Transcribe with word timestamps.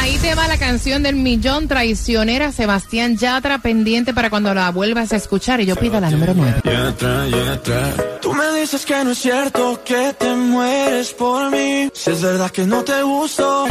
Ahí 0.00 0.16
te 0.16 0.34
va 0.34 0.48
la 0.48 0.56
canción 0.56 1.02
del 1.02 1.14
millón 1.14 1.68
traicionera 1.68 2.52
Sebastián 2.52 3.18
Yatra 3.18 3.58
pendiente 3.58 4.14
para 4.14 4.30
cuando 4.30 4.54
la 4.54 4.70
vuelvas 4.70 5.12
a 5.12 5.16
escuchar 5.16 5.60
y 5.60 5.66
yo 5.66 5.76
pido 5.76 6.00
la 6.00 6.10
número 6.10 6.32
9. 6.34 6.62
Yatra, 6.64 7.28
Yatra. 7.28 7.94
Tú 8.22 8.32
me 8.32 8.50
dices 8.58 8.86
que 8.86 9.04
no 9.04 9.10
es 9.10 9.18
cierto 9.18 9.78
que 9.84 10.14
te 10.18 10.34
mueres 10.34 11.12
por 11.12 11.50
mí. 11.50 11.90
Si 11.92 12.12
es 12.12 12.22
verdad 12.22 12.50
que 12.50 12.66
no 12.66 12.82
te 12.82 13.02
gusto. 13.02 13.66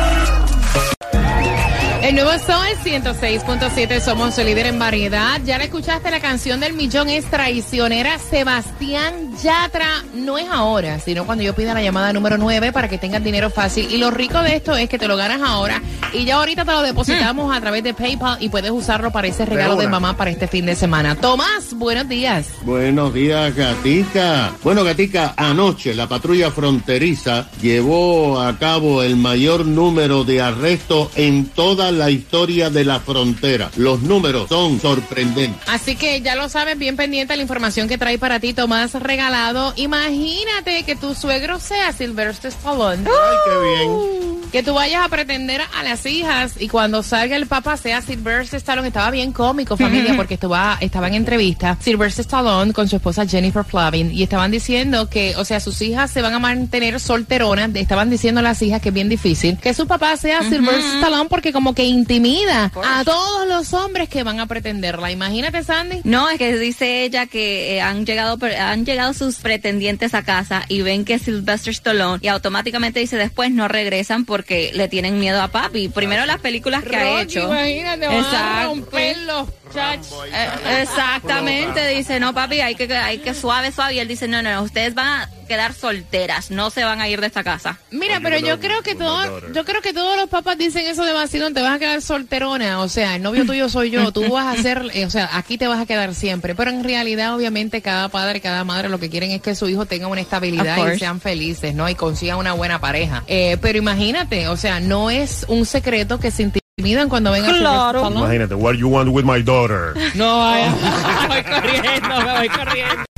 El 2.09 2.15
nuevo 2.15 2.31
Sol 2.39 2.65
106.7, 2.83 3.99
somos 3.99 4.35
el 4.39 4.47
líder 4.47 4.65
en 4.65 4.79
variedad. 4.79 5.39
Ya 5.45 5.59
le 5.59 5.65
escuchaste 5.65 6.09
la 6.09 6.19
canción 6.19 6.59
del 6.59 6.73
millón, 6.73 7.07
es 7.07 7.25
traicionera. 7.25 8.17
Sebastián 8.17 9.37
Yatra, 9.43 10.03
no 10.15 10.39
es 10.39 10.47
ahora, 10.49 10.99
sino 10.99 11.27
cuando 11.27 11.43
yo 11.43 11.53
pida 11.53 11.75
la 11.75 11.83
llamada 11.83 12.11
número 12.11 12.39
9 12.39 12.71
para 12.71 12.87
que 12.87 12.97
tengas 12.97 13.23
dinero 13.23 13.51
fácil. 13.51 13.91
Y 13.91 13.99
lo 13.99 14.09
rico 14.09 14.41
de 14.41 14.55
esto 14.55 14.75
es 14.75 14.89
que 14.89 14.97
te 14.97 15.07
lo 15.07 15.17
ganas 15.17 15.41
ahora 15.43 15.83
y 16.11 16.25
ya 16.25 16.37
ahorita 16.37 16.65
te 16.65 16.71
lo 16.71 16.81
depositamos 16.81 17.55
a 17.55 17.61
través 17.61 17.83
de 17.83 17.93
PayPal 17.93 18.37
y 18.41 18.49
puedes 18.49 18.71
usarlo 18.71 19.11
para 19.11 19.27
ese 19.27 19.45
regalo 19.45 19.75
de 19.75 19.87
mamá 19.87 20.17
para 20.17 20.31
este 20.31 20.47
fin 20.47 20.65
de 20.65 20.75
semana. 20.75 21.13
Tomás, 21.13 21.75
buenos 21.75 22.09
días. 22.09 22.47
Buenos 22.63 23.13
días, 23.13 23.55
Gatica. 23.55 24.51
Bueno, 24.63 24.83
Gatica, 24.83 25.35
anoche 25.37 25.93
la 25.93 26.07
patrulla 26.07 26.49
fronteriza 26.49 27.47
llevó 27.61 28.41
a 28.41 28.57
cabo 28.57 29.03
el 29.03 29.15
mayor 29.15 29.67
número 29.67 30.23
de 30.23 30.41
arrestos 30.41 31.09
en 31.15 31.45
toda 31.45 31.91
la 31.91 31.98
historia 32.07 32.69
de 32.69 32.85
la 32.85 32.99
frontera. 32.99 33.71
Los 33.75 34.01
números 34.01 34.47
son 34.49 34.79
sorprendentes. 34.79 35.67
Así 35.67 35.95
que 35.95 36.21
ya 36.21 36.35
lo 36.35 36.49
sabes, 36.49 36.77
bien 36.77 36.95
pendiente 36.95 37.35
la 37.35 37.41
información 37.41 37.87
que 37.87 37.97
trae 37.97 38.19
para 38.19 38.39
ti 38.39 38.53
Tomás 38.53 38.93
regalado. 38.93 39.73
Imagínate 39.75 40.83
que 40.83 40.95
tu 40.95 41.15
suegro 41.15 41.59
sea 41.59 41.91
Sylvester 41.93 42.51
Stallone. 42.51 43.03
Ay, 43.07 43.37
qué 43.45 43.85
bien. 43.85 44.38
Que 44.51 44.63
tú 44.63 44.73
vayas 44.73 45.05
a 45.05 45.09
pretender 45.09 45.61
a 45.61 45.83
las 45.83 46.05
hijas 46.05 46.53
y 46.59 46.67
cuando 46.67 47.03
salga 47.03 47.35
el 47.35 47.47
papá 47.47 47.77
sea 47.77 48.01
Sylvester 48.01 48.57
Stallone. 48.57 48.87
Estaba 48.87 49.11
bien 49.11 49.31
cómico, 49.31 49.77
familia, 49.77 50.15
porque 50.15 50.33
estaba, 50.33 50.77
estaba 50.81 51.07
en 51.07 51.15
entrevista 51.15 51.77
Sylvester 51.79 52.23
Stallone 52.23 52.73
con 52.73 52.87
su 52.87 52.95
esposa 52.95 53.25
Jennifer 53.25 53.63
Flavin 53.63 54.11
y 54.11 54.23
estaban 54.23 54.51
diciendo 54.51 55.09
que, 55.09 55.35
o 55.35 55.45
sea, 55.45 55.59
sus 55.59 55.81
hijas 55.81 56.09
se 56.11 56.21
van 56.21 56.33
a 56.33 56.39
mantener 56.39 56.99
solteronas. 56.99 57.69
Estaban 57.75 58.09
diciendo 58.09 58.39
a 58.39 58.43
las 58.43 58.61
hijas 58.61 58.81
que 58.81 58.89
es 58.89 58.95
bien 58.95 59.09
difícil 59.09 59.57
que 59.57 59.73
su 59.73 59.87
papá 59.87 60.17
sea 60.17 60.41
Sylvester 60.41 60.95
Stallone 60.95 61.29
porque 61.29 61.53
como 61.53 61.75
que 61.75 61.85
intimida 61.85 62.71
a 62.83 63.03
todos 63.03 63.47
los 63.47 63.73
hombres 63.73 64.09
que 64.09 64.23
van 64.23 64.39
a 64.39 64.47
pretenderla. 64.47 65.11
Imagínate, 65.11 65.63
Sandy. 65.63 66.01
No, 66.03 66.29
es 66.29 66.37
que 66.37 66.57
dice 66.57 67.03
ella 67.03 67.27
que 67.27 67.75
eh, 67.75 67.81
han 67.81 68.05
llegado 68.05 68.37
han 68.59 68.85
llegado 68.85 69.13
sus 69.13 69.35
pretendientes 69.37 70.13
a 70.13 70.23
casa 70.23 70.63
y 70.67 70.81
ven 70.81 71.05
que 71.05 71.15
es 71.15 71.21
Sylvester 71.23 71.71
Stallone 71.71 72.19
y 72.21 72.27
automáticamente 72.27 72.99
dice 72.99 73.17
después 73.17 73.51
no 73.51 73.67
regresan 73.67 74.25
porque 74.39 74.71
le 74.73 74.87
tienen 74.87 75.19
miedo 75.19 75.41
a 75.41 75.49
papi. 75.49 75.89
Primero 75.89 76.25
las 76.25 76.39
películas 76.39 76.81
que 76.85 76.95
ha 76.95 77.21
hecho. 77.21 77.41
Imagínate, 77.41 78.07
van 78.07 78.15
a 78.15 78.19
Exacto. 78.19 78.67
romper 78.69 79.17
los 79.17 79.49
Eh, 79.75 80.81
exactamente, 80.81 81.87
dice, 81.87 82.19
no 82.19 82.33
papi, 82.33 82.61
hay 82.61 82.75
que, 82.75 82.93
hay 82.95 83.19
que 83.19 83.33
suave, 83.33 83.71
suave. 83.71 83.95
Y 83.95 83.99
él 83.99 84.07
dice, 84.07 84.27
no, 84.27 84.41
no, 84.41 84.61
ustedes 84.61 84.93
van 84.93 85.07
a 85.07 85.29
quedar 85.49 85.73
solteras, 85.73 86.51
no 86.51 86.69
se 86.69 86.83
van 86.83 87.01
a 87.01 87.09
ir 87.09 87.19
de 87.19 87.27
esta 87.27 87.43
casa. 87.43 87.79
Mira, 87.89 88.19
pero 88.21 88.37
yo 88.37 88.59
creo 88.59 88.83
que 88.83 88.95
todo, 88.95 89.51
yo 89.51 89.65
creo 89.65 89.81
que 89.81 89.93
todos 89.93 90.15
los 90.15 90.29
papás 90.29 90.57
dicen 90.57 90.85
eso 90.85 91.03
de 91.03 91.11
vacilón, 91.11 91.53
te 91.53 91.61
vas 91.61 91.75
a 91.75 91.79
quedar 91.79 92.01
solterona, 92.01 92.79
o 92.79 92.87
sea, 92.87 93.15
el 93.15 93.23
novio 93.23 93.45
tuyo 93.45 93.67
soy 93.67 93.89
yo, 93.89 94.11
tú 94.11 94.29
vas 94.31 94.57
a 94.57 94.61
ser, 94.61 94.85
eh, 94.93 95.05
o 95.05 95.09
sea, 95.09 95.29
aquí 95.33 95.57
te 95.57 95.67
vas 95.67 95.79
a 95.79 95.87
quedar 95.87 96.13
siempre, 96.13 96.53
pero 96.53 96.69
en 96.69 96.83
realidad 96.83 97.35
obviamente 97.35 97.81
cada 97.81 98.09
padre, 98.09 98.41
cada 98.41 98.63
madre 98.63 98.89
lo 98.89 98.99
que 98.99 99.09
quieren 99.09 99.31
es 99.31 99.41
que 99.41 99.55
su 99.55 99.67
hijo 99.67 99.87
tenga 99.87 100.07
una 100.07 100.21
estabilidad 100.21 100.93
y 100.93 100.99
sean 100.99 101.19
felices, 101.19 101.73
¿no? 101.73 101.89
Y 101.89 101.95
consigan 101.95 102.37
una 102.37 102.53
buena 102.53 102.79
pareja. 102.79 103.23
Eh, 103.27 103.57
pero 103.59 103.79
imagínate, 103.79 104.47
o 104.47 104.55
sea, 104.55 104.79
no 104.79 105.09
es 105.09 105.45
un 105.47 105.65
secreto 105.65 106.19
que 106.19 106.29
se 106.29 106.43
intimidan 106.79 107.09
cuando 107.09 107.31
vengan 107.31 107.59
Claro. 107.59 108.05
a 108.05 108.09
Imagínate, 108.09 108.55
what 108.55 108.77
you 108.77 108.87
want 108.87 109.09
with 109.11 109.25
my 109.25 109.41
daughter. 109.41 109.93
No 110.15 110.39
vaya, 110.39 110.71
me 110.71 111.27
voy 111.27 111.43
corriendo, 111.43 112.21
me 112.21 112.37
voy 112.37 112.49
corriendo. 112.49 113.08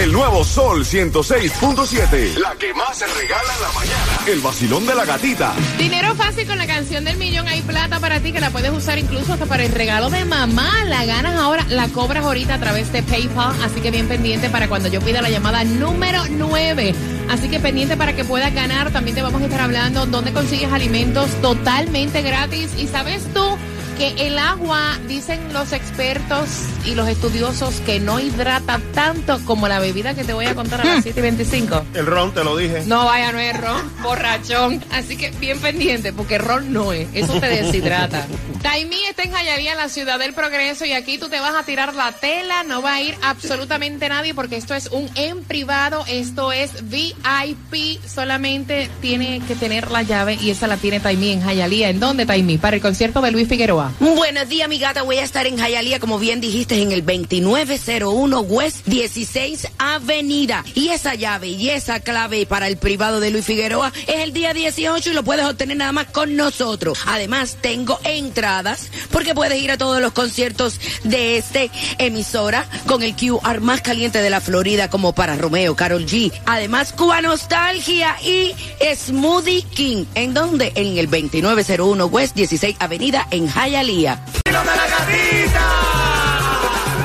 El 0.00 0.12
nuevo 0.12 0.42
Sol 0.44 0.82
106.7. 0.82 2.38
La 2.38 2.54
que 2.54 2.72
más 2.72 2.96
se 2.96 3.06
regala 3.06 3.54
en 3.54 3.60
la 3.60 3.72
mañana. 3.72 4.18
El 4.28 4.40
vacilón 4.40 4.86
de 4.86 4.94
la 4.94 5.04
gatita. 5.04 5.52
Dinero 5.76 6.14
fácil 6.14 6.46
con 6.46 6.56
la 6.56 6.66
canción 6.66 7.04
del 7.04 7.18
millón. 7.18 7.46
Hay 7.46 7.60
plata 7.60 8.00
para 8.00 8.18
ti 8.18 8.32
que 8.32 8.40
la 8.40 8.48
puedes 8.48 8.72
usar 8.72 8.98
incluso 8.98 9.34
hasta 9.34 9.44
para 9.44 9.62
el 9.62 9.72
regalo 9.72 10.08
de 10.08 10.24
mamá. 10.24 10.86
La 10.86 11.04
ganas 11.04 11.38
ahora, 11.38 11.66
la 11.68 11.86
cobras 11.88 12.24
ahorita 12.24 12.54
a 12.54 12.58
través 12.58 12.90
de 12.94 13.02
PayPal. 13.02 13.54
Así 13.62 13.82
que 13.82 13.90
bien 13.90 14.08
pendiente 14.08 14.48
para 14.48 14.68
cuando 14.68 14.88
yo 14.88 15.02
pida 15.02 15.20
la 15.20 15.28
llamada 15.28 15.64
número 15.64 16.22
9. 16.30 16.94
Así 17.28 17.50
que 17.50 17.60
pendiente 17.60 17.98
para 17.98 18.16
que 18.16 18.24
puedas 18.24 18.54
ganar. 18.54 18.90
También 18.92 19.14
te 19.14 19.20
vamos 19.20 19.42
a 19.42 19.44
estar 19.44 19.60
hablando 19.60 20.06
dónde 20.06 20.32
consigues 20.32 20.72
alimentos 20.72 21.28
totalmente 21.42 22.22
gratis. 22.22 22.70
Y 22.78 22.86
sabes 22.86 23.22
tú 23.34 23.58
que 24.00 24.26
el 24.28 24.38
agua, 24.38 24.98
dicen 25.08 25.52
los 25.52 25.74
expertos 25.74 26.48
y 26.86 26.94
los 26.94 27.06
estudiosos, 27.06 27.80
que 27.80 28.00
no 28.00 28.18
hidrata 28.18 28.80
tanto 28.94 29.38
como 29.44 29.68
la 29.68 29.78
bebida 29.78 30.14
que 30.14 30.24
te 30.24 30.32
voy 30.32 30.46
a 30.46 30.54
contar 30.54 30.80
a 30.80 30.84
las 30.84 31.02
7 31.02 31.20
y 31.20 31.22
25. 31.22 31.84
El 31.92 32.06
ron, 32.06 32.32
te 32.32 32.42
lo 32.42 32.56
dije. 32.56 32.84
No 32.86 33.04
vaya, 33.04 33.30
no 33.30 33.38
es 33.38 33.60
ron, 33.60 33.92
borrachón. 34.02 34.82
Así 34.90 35.18
que 35.18 35.32
bien 35.32 35.60
pendiente, 35.60 36.14
porque 36.14 36.38
ron 36.38 36.72
no 36.72 36.94
es. 36.94 37.08
Eso 37.12 37.38
te 37.40 37.48
deshidrata. 37.48 38.26
Taimí 38.62 38.96
está 39.04 39.22
en 39.22 39.32
Jayalía, 39.32 39.72
en 39.72 39.78
la 39.78 39.90
ciudad 39.90 40.18
del 40.18 40.32
progreso, 40.32 40.86
y 40.86 40.92
aquí 40.92 41.18
tú 41.18 41.28
te 41.28 41.38
vas 41.38 41.54
a 41.54 41.64
tirar 41.64 41.94
la 41.94 42.12
tela. 42.12 42.62
No 42.62 42.80
va 42.80 42.94
a 42.94 43.02
ir 43.02 43.14
absolutamente 43.20 44.08
nadie, 44.08 44.32
porque 44.32 44.56
esto 44.56 44.74
es 44.74 44.86
un 44.86 45.10
en 45.14 45.44
privado. 45.44 46.04
Esto 46.08 46.52
es 46.52 46.88
VIP. 46.88 48.02
Solamente 48.06 48.88
tiene 49.02 49.42
que 49.46 49.56
tener 49.56 49.90
la 49.90 50.02
llave, 50.02 50.38
y 50.40 50.48
esa 50.48 50.66
la 50.66 50.78
tiene 50.78 51.00
Taimí 51.00 51.32
en 51.32 51.42
Jayalía. 51.42 51.90
¿En 51.90 52.00
dónde, 52.00 52.24
Taimí? 52.24 52.56
Para 52.56 52.76
el 52.76 52.82
concierto 52.82 53.20
de 53.20 53.30
Luis 53.30 53.46
Figueroa. 53.46 53.89
Buenos 53.98 54.48
días, 54.48 54.68
mi 54.68 54.78
gata. 54.78 55.02
Voy 55.02 55.16
a 55.16 55.24
estar 55.24 55.46
en 55.46 55.56
Hialeah, 55.56 55.98
como 55.98 56.18
bien 56.18 56.40
dijiste, 56.40 56.80
en 56.82 56.92
el 56.92 57.04
2901 57.04 58.40
West 58.40 58.86
16 58.86 59.68
Avenida. 59.78 60.64
Y 60.74 60.88
esa 60.88 61.14
llave 61.14 61.48
y 61.48 61.70
esa 61.70 62.00
clave 62.00 62.46
para 62.46 62.68
el 62.68 62.76
privado 62.76 63.20
de 63.20 63.30
Luis 63.30 63.46
Figueroa 63.46 63.92
es 64.06 64.20
el 64.20 64.32
día 64.32 64.52
18 64.52 65.10
y 65.10 65.12
lo 65.14 65.22
puedes 65.22 65.46
obtener 65.46 65.78
nada 65.78 65.92
más 65.92 66.06
con 66.06 66.36
nosotros. 66.36 66.98
Además, 67.06 67.56
tengo 67.60 67.98
entradas 68.04 68.90
porque 69.10 69.34
puedes 69.34 69.60
ir 69.60 69.70
a 69.70 69.78
todos 69.78 70.00
los 70.00 70.12
conciertos 70.12 70.78
de 71.04 71.38
este 71.38 71.70
emisora 71.98 72.66
con 72.86 73.02
el 73.02 73.14
QR 73.16 73.60
más 73.60 73.80
caliente 73.80 74.20
de 74.20 74.30
la 74.30 74.40
Florida, 74.40 74.90
como 74.90 75.14
para 75.14 75.36
Romeo, 75.36 75.74
Carol 75.74 76.06
G. 76.06 76.32
Además, 76.46 76.92
Cuba 76.92 77.22
Nostalgia 77.22 78.16
y 78.22 78.52
Smoothie 78.94 79.62
King. 79.62 80.04
¿En 80.14 80.34
dónde? 80.34 80.72
En 80.74 80.98
el 80.98 81.06
2901 81.06 82.06
West 82.06 82.36
16 82.36 82.76
Avenida 82.78 83.26
en 83.30 83.48
Hialeah. 83.48 83.69
Yalía. 83.70 84.18
de 84.44 84.52
la 84.52 84.86
gatita! 84.94 85.66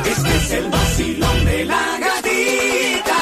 Este 0.06 0.36
es 0.38 0.52
el 0.52 0.70
vacilón 0.70 1.46
de 1.46 1.66
la 1.66 1.84
gatita. 2.00 3.18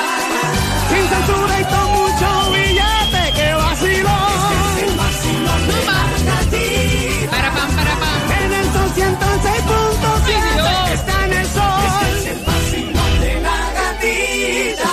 Sin 0.90 1.06
censura 1.12 1.60
y 1.60 1.66
con 1.74 1.88
mucho 2.00 2.28
billete, 2.52 3.24
¡qué 3.36 3.54
vacilón! 3.54 4.34
Este 4.34 4.56
es 4.64 4.90
el 4.90 4.96
vacilón 4.98 5.62
de 5.68 5.80
la 5.90 6.02
gatita. 6.30 7.32
Para 7.32 7.50
pam, 7.52 7.70
para 7.76 7.96
pam. 8.02 8.20
En 8.44 8.54
el 8.54 8.66
sol 8.74 8.90
106.7 8.96 10.94
está 10.94 11.26
en 11.26 11.34
el 11.34 11.48
sol. 11.48 11.84
Este 11.86 12.08
es 12.18 12.26
el 12.34 12.40
vacilón 12.46 13.14
de 13.20 13.34
la 13.42 13.58
gatita. 13.80 14.92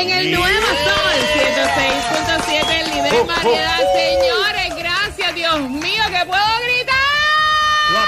En 0.00 0.10
el 0.10 0.32
nuevo 0.32 0.68
sol 0.86 1.16
106.7, 1.36 2.80
el 2.80 2.90
nivel 2.94 3.26
variedad, 3.26 3.82
señores. 3.94 4.68
Gracias, 4.78 5.34
Dios 5.34 5.60
mío, 5.68 6.04
que 6.10 6.24
puedo 6.26 6.50
gritar 6.64 6.79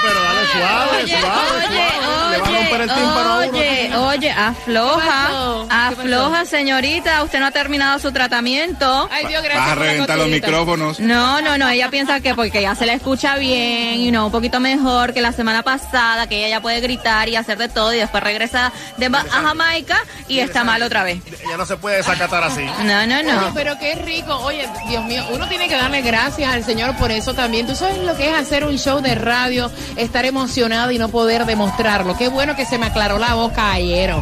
pero 0.01 0.21
dale 0.23 0.47
suave, 0.47 1.03
Oye, 1.03 1.19
suave, 1.19 1.51
oye, 1.57 1.67
suave. 1.67 2.31
Le 2.31 2.39
va 2.39 2.47
a 2.47 2.51
romper 2.51 2.81
el 2.81 2.87
tímpano 2.89 3.29
a 3.33 3.37
uno. 3.39 3.57
oye, 3.57 3.91
oye, 3.95 4.31
afloja, 4.31 5.27
¿Qué 5.27 5.33
pasó? 5.33 5.67
¿Qué 5.69 5.75
afloja, 5.75 6.45
señorita. 6.45 7.23
Usted 7.23 7.39
no 7.39 7.45
ha 7.47 7.51
terminado 7.51 7.99
su 7.99 8.11
tratamiento. 8.11 9.09
Ay, 9.11 9.25
Dios, 9.27 9.43
gracias. 9.43 9.65
Vas 9.65 9.71
a 9.71 9.79
reventar 9.79 10.17
los 10.17 10.27
micrófonos. 10.27 10.99
No, 10.99 11.41
no, 11.41 11.57
no, 11.57 11.69
ella 11.69 11.89
piensa 11.89 12.19
que 12.21 12.33
porque 12.35 12.61
ya 12.61 12.75
se 12.75 12.85
la 12.85 12.93
escucha 12.93 13.35
bien 13.37 13.99
y 13.99 14.11
no 14.11 14.25
un 14.27 14.31
poquito 14.31 14.59
mejor 14.59 15.13
que 15.13 15.21
la 15.21 15.31
semana 15.31 15.63
pasada, 15.63 16.27
que 16.27 16.37
ella 16.39 16.49
ya 16.57 16.61
puede 16.61 16.79
gritar 16.81 17.29
y 17.29 17.35
hacer 17.35 17.57
de 17.57 17.69
todo 17.69 17.93
y 17.93 17.97
después 17.97 18.23
regresa 18.23 18.71
de 18.97 19.05
a 19.13 19.41
Jamaica 19.41 19.97
y 20.27 20.39
está 20.39 20.63
mal 20.63 20.81
otra 20.81 21.03
vez. 21.03 21.21
Ella 21.45 21.57
no 21.57 21.65
se 21.65 21.77
puede 21.77 21.97
desacatar 21.97 22.43
así. 22.43 22.63
No, 22.83 23.05
no, 23.05 23.15
Oye, 23.17 23.23
no. 23.23 23.51
pero 23.53 23.77
qué 23.77 23.95
rico. 23.95 24.35
Oye, 24.37 24.67
Dios 24.87 25.03
mío, 25.05 25.23
uno 25.31 25.47
tiene 25.47 25.67
que 25.67 25.75
darle 25.75 26.01
gracias 26.01 26.51
al 26.51 26.63
Señor 26.63 26.95
por 26.97 27.11
eso 27.11 27.33
también. 27.33 27.67
Tú 27.67 27.75
sabes 27.75 27.97
lo 27.99 28.15
que 28.15 28.29
es 28.29 28.35
hacer 28.35 28.63
un 28.65 28.77
show 28.77 29.01
de 29.01 29.15
radio, 29.15 29.69
estar 29.97 30.25
emocionado 30.25 30.91
y 30.91 30.97
no 30.97 31.09
poder 31.09 31.45
demostrarlo. 31.45 32.17
Qué 32.17 32.27
bueno 32.27 32.55
que 32.55 32.65
se 32.65 32.77
me 32.77 32.87
aclaró 32.87 33.17
la 33.17 33.35
boca 33.35 33.71
ayer. 33.71 34.13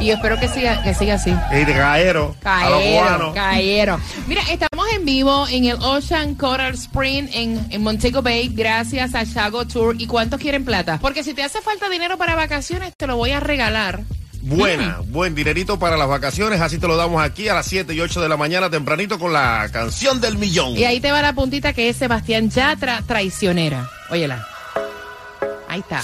Y 0.00 0.10
espero 0.10 0.38
que 0.38 0.48
siga, 0.48 0.82
que 0.82 0.94
siga 0.94 1.14
así. 1.14 1.34
Y 1.52 1.64
de 1.64 1.74
caero, 1.74 2.34
caero. 2.40 4.00
Mira, 4.26 4.42
estamos 4.50 4.86
en 4.94 5.04
vivo 5.04 5.46
en 5.48 5.66
el 5.66 5.76
Ocean 5.82 6.34
Coral 6.34 6.74
Spring 6.74 7.28
en, 7.32 7.66
en 7.70 7.82
Montego 7.82 8.22
Bay 8.22 8.48
gracias 8.48 9.14
a 9.14 9.26
Chago 9.26 9.66
Tour. 9.66 9.96
¿Y 9.98 10.06
cuántos 10.06 10.40
quieren 10.40 10.64
plata? 10.64 10.98
Porque 11.02 11.22
si 11.22 11.34
te 11.34 11.42
hace 11.42 11.60
falta 11.60 11.88
dinero 11.90 12.16
para 12.16 12.34
vacaciones, 12.34 12.94
te 12.96 13.06
lo 13.06 13.16
voy 13.16 13.32
a 13.32 13.40
regalar. 13.40 14.00
Buena, 14.42 15.00
buen 15.08 15.34
dinerito 15.34 15.78
para 15.78 15.98
las 15.98 16.08
vacaciones, 16.08 16.62
así 16.62 16.78
te 16.78 16.88
lo 16.88 16.96
damos 16.96 17.22
aquí 17.22 17.48
a 17.48 17.54
las 17.54 17.66
7 17.66 17.92
y 17.92 18.00
8 18.00 18.22
de 18.22 18.28
la 18.28 18.38
mañana 18.38 18.70
tempranito 18.70 19.18
con 19.18 19.34
la 19.34 19.68
canción 19.70 20.18
del 20.20 20.38
millón. 20.38 20.76
Y 20.78 20.84
ahí 20.84 20.98
te 20.98 21.12
va 21.12 21.20
la 21.20 21.34
puntita 21.34 21.74
que 21.74 21.90
es 21.90 21.96
Sebastián 21.98 22.48
Yatra, 22.48 23.02
traicionera. 23.06 23.90
Óyela. 24.08 24.46
Ahí 25.70 25.78
está. 25.78 26.02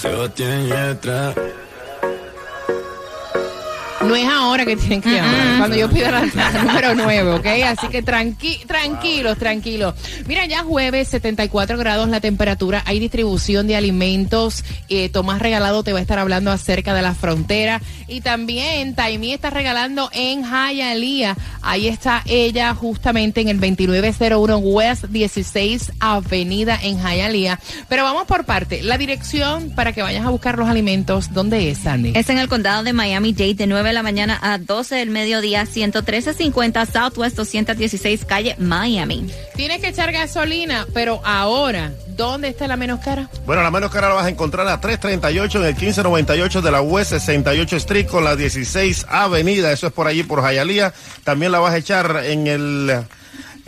No 4.07 4.15
es 4.15 4.27
ahora 4.27 4.65
que 4.65 4.75
tienen 4.77 5.01
que 5.01 5.11
llamar, 5.11 5.57
cuando 5.57 5.75
yo 5.75 5.89
pida 5.89 6.11
la, 6.11 6.25
la 6.25 6.63
número 6.63 6.95
9, 6.95 7.33
¿ok? 7.33 7.45
Así 7.67 7.87
que 7.87 8.01
tranqui 8.01 8.59
tranquilos, 8.67 9.37
tranquilos. 9.37 9.95
Mira, 10.27 10.45
ya 10.45 10.63
jueves, 10.63 11.07
74 11.09 11.77
grados 11.77 12.09
la 12.09 12.21
temperatura, 12.21 12.83
hay 12.85 12.99
distribución 12.99 13.67
de 13.67 13.75
alimentos. 13.75 14.63
Eh, 14.89 15.09
Tomás 15.09 15.39
Regalado 15.39 15.83
te 15.83 15.93
va 15.93 15.99
a 15.99 16.01
estar 16.01 16.19
hablando 16.19 16.51
acerca 16.51 16.93
de 16.93 17.01
la 17.01 17.13
frontera. 17.13 17.81
Y 18.07 18.21
también 18.21 18.95
Taimí 18.95 19.33
está 19.33 19.49
regalando 19.49 20.09
en 20.13 20.43
Hialeah. 20.43 21.35
Ahí 21.61 21.87
está 21.87 22.23
ella 22.25 22.73
justamente 22.73 23.41
en 23.41 23.49
el 23.49 23.59
2901 23.59 24.57
West 24.57 25.05
16 25.05 25.93
Avenida 25.99 26.79
en 26.81 26.99
Hialeah. 26.99 27.59
Pero 27.89 28.03
vamos 28.03 28.25
por 28.25 28.45
parte. 28.45 28.81
La 28.83 28.97
dirección 28.97 29.71
para 29.71 29.91
que 29.91 30.01
vayas 30.01 30.25
a 30.25 30.29
buscar 30.29 30.57
los 30.57 30.69
alimentos, 30.69 31.33
¿dónde 31.33 31.69
es, 31.69 31.79
Sandy? 31.79 32.13
Es 32.15 32.29
en 32.29 32.37
el 32.37 32.47
condado 32.47 32.83
de 32.83 32.93
Miami-Dade 32.93 33.55
de 33.55 33.67
9 33.67 33.89
de 33.89 33.93
la 33.97 34.03
mañana 34.03 34.37
a 34.43 34.59
12 34.59 34.93
del 34.93 35.09
mediodía, 35.09 35.65
11350 35.65 36.85
Southwest 36.85 37.35
216 37.35 38.25
calle 38.25 38.55
Miami. 38.59 39.27
Tienes 39.55 39.81
que 39.81 39.87
echar 39.87 40.11
gasolina, 40.11 40.85
pero 40.93 41.19
ahora, 41.25 41.93
¿dónde 42.09 42.49
está 42.49 42.67
la 42.67 42.77
menos 42.77 42.99
cara? 42.99 43.27
Bueno, 43.47 43.63
la 43.63 43.71
menos 43.71 43.89
cara 43.89 44.09
la 44.09 44.13
vas 44.13 44.27
a 44.27 44.29
encontrar 44.29 44.67
a 44.67 44.79
338 44.79 45.57
en 45.57 45.65
el 45.65 45.73
1598 45.73 46.61
de 46.61 46.71
la 46.71 46.81
West 46.81 47.09
68 47.09 47.75
Street 47.77 48.05
con 48.05 48.23
la 48.23 48.35
16 48.35 49.07
Avenida. 49.09 49.71
Eso 49.71 49.87
es 49.87 49.93
por 49.93 50.05
allí, 50.05 50.21
por 50.21 50.43
Hialeah. 50.43 50.93
También 51.23 51.51
la 51.51 51.57
vas 51.57 51.73
a 51.73 51.77
echar 51.77 52.21
en 52.23 52.45
el... 52.45 53.03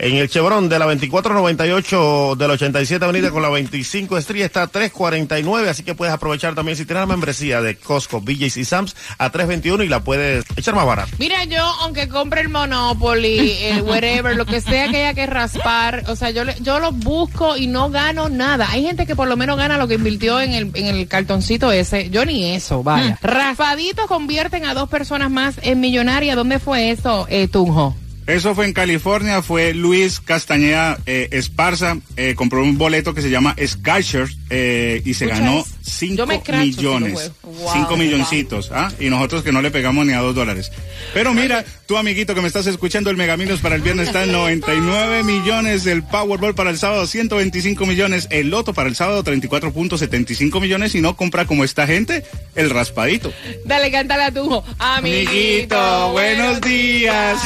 En 0.02 0.16
el 0.16 0.30
Chevron 0.30 0.70
de 0.70 0.78
la 0.78 0.86
2498 0.86 2.34
de 2.36 2.48
la 2.48 2.54
87 2.54 3.04
Avenida 3.04 3.30
con 3.30 3.42
la 3.42 3.50
25 3.50 4.16
Street 4.16 4.44
está 4.44 4.62
a 4.62 4.66
349, 4.66 5.68
así 5.68 5.82
que 5.82 5.94
puedes 5.94 6.14
aprovechar 6.14 6.54
también 6.54 6.74
si 6.78 6.86
tienes 6.86 7.02
la 7.02 7.06
membresía 7.06 7.60
de 7.60 7.76
Costco, 7.76 8.22
BJ's 8.22 8.56
y 8.56 8.64
Sam's 8.64 8.96
a 9.18 9.28
321 9.28 9.84
y 9.84 9.88
la 9.88 10.00
puedes 10.00 10.46
echar 10.56 10.74
más 10.74 10.86
barata. 10.86 11.12
Mira, 11.18 11.44
yo, 11.44 11.62
aunque 11.82 12.08
compre 12.08 12.40
el 12.40 12.48
Monopoly, 12.48 13.52
el 13.62 13.82
whatever, 13.82 14.36
lo 14.36 14.46
que 14.46 14.62
sea 14.62 14.88
que 14.88 14.96
haya 15.04 15.12
que 15.12 15.26
raspar, 15.26 16.04
o 16.08 16.16
sea, 16.16 16.30
yo, 16.30 16.44
le- 16.44 16.56
yo 16.60 16.78
lo 16.80 16.92
busco 16.92 17.58
y 17.58 17.66
no 17.66 17.90
gano 17.90 18.30
nada. 18.30 18.68
Hay 18.70 18.82
gente 18.82 19.04
que 19.06 19.14
por 19.14 19.28
lo 19.28 19.36
menos 19.36 19.58
gana 19.58 19.76
lo 19.76 19.86
que 19.86 19.94
invirtió 19.96 20.40
en 20.40 20.52
el, 20.54 20.70
en 20.74 20.86
el 20.86 21.08
cartoncito 21.08 21.70
ese. 21.72 22.08
Yo 22.08 22.24
ni 22.24 22.54
eso, 22.54 22.82
vaya. 22.82 23.18
Raspaditos 23.20 24.06
convierten 24.06 24.64
a 24.64 24.72
dos 24.72 24.88
personas 24.88 25.30
más 25.30 25.56
en 25.60 25.78
millonaria. 25.78 26.36
¿Dónde 26.36 26.58
fue 26.58 26.90
eso, 26.90 27.26
eh, 27.28 27.48
Tunjo? 27.48 27.94
Eso 28.30 28.54
fue 28.54 28.66
en 28.66 28.72
California, 28.72 29.42
fue 29.42 29.74
Luis 29.74 30.20
Castañeda 30.20 30.98
eh, 31.04 31.28
Esparza, 31.32 31.98
eh, 32.16 32.34
compró 32.36 32.62
un 32.62 32.78
boleto 32.78 33.12
que 33.12 33.22
se 33.22 33.30
llama 33.30 33.56
Skyshirt 33.60 34.30
eh, 34.50 35.02
y 35.04 35.14
se 35.14 35.26
ganó 35.26 35.60
eso. 35.60 35.68
5 35.82 36.14
Yo 36.14 36.26
me 36.26 36.36
escracho 36.36 36.62
si 36.62 36.70
lo 36.70 37.00
millones. 37.00 37.12
juego. 37.14 37.34
Wow, 37.42 37.72
5 37.72 37.88
wow. 37.88 37.96
milloncitos, 37.96 38.70
¿ah? 38.72 38.92
Y 39.00 39.10
nosotros 39.10 39.42
que 39.42 39.50
no 39.50 39.60
le 39.60 39.70
pegamos 39.72 40.06
ni 40.06 40.12
a 40.12 40.20
2 40.20 40.34
dólares. 40.34 40.70
Pero 41.12 41.34
mira, 41.34 41.64
tú 41.86 41.96
amiguito 41.96 42.34
que 42.34 42.40
me 42.40 42.46
estás 42.46 42.66
escuchando, 42.68 43.10
el 43.10 43.16
Megaminos 43.16 43.60
para 43.60 43.74
el 43.74 43.82
viernes 43.82 44.06
está 44.08 44.22
en 44.22 44.32
99 44.32 45.24
millones, 45.24 45.86
el 45.86 46.04
Powerball 46.04 46.54
para 46.54 46.70
el 46.70 46.78
sábado 46.78 47.06
125 47.06 47.84
millones, 47.86 48.28
el 48.30 48.50
Loto 48.50 48.72
para 48.72 48.88
el 48.88 48.94
sábado 48.94 49.24
34.75 49.24 50.60
millones 50.60 50.94
y 50.94 51.00
no 51.00 51.16
compra 51.16 51.46
como 51.46 51.64
esta 51.64 51.86
gente, 51.86 52.24
el 52.54 52.70
raspadito. 52.70 53.32
Dale, 53.64 53.90
cántala 53.90 54.26
a 54.26 54.32
Tunjo. 54.32 54.64
Amiguito, 54.78 55.30
Amiguito, 55.30 56.12
buenos 56.12 56.60
días. 56.60 57.40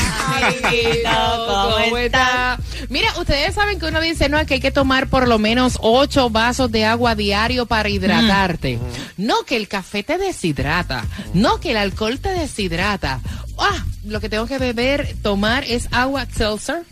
Amiguito, 0.74 1.80
¿cómo 1.84 1.96
está? 1.98 2.58
Mira, 2.88 3.08
ustedes 3.18 3.54
saben 3.54 3.78
que 3.78 3.86
uno 3.86 4.00
dice, 4.00 4.28
no, 4.28 4.44
que 4.46 4.54
hay 4.54 4.60
que 4.60 4.70
tomar 4.70 5.08
por 5.08 5.28
lo 5.28 5.38
menos 5.38 5.78
ocho 5.80 6.30
vasos 6.30 6.70
de 6.70 6.84
agua 6.84 7.14
diario 7.14 7.66
para 7.66 7.88
hidratarte. 7.88 8.78
No 9.16 9.44
que 9.46 9.56
el 9.56 9.68
café 9.68 10.02
te 10.02 10.18
deshidrata. 10.18 11.04
No 11.32 11.60
que 11.60 11.70
el 11.70 11.76
alcohol 11.76 12.18
te 12.20 12.30
deshidrata. 12.30 13.20
Ah, 13.58 13.84
lo 14.04 14.20
que 14.20 14.28
tengo 14.28 14.46
que 14.46 14.58
beber, 14.58 15.14
tomar 15.22 15.64
es 15.64 15.88
agua 15.92 16.26
seltzer 16.26 16.82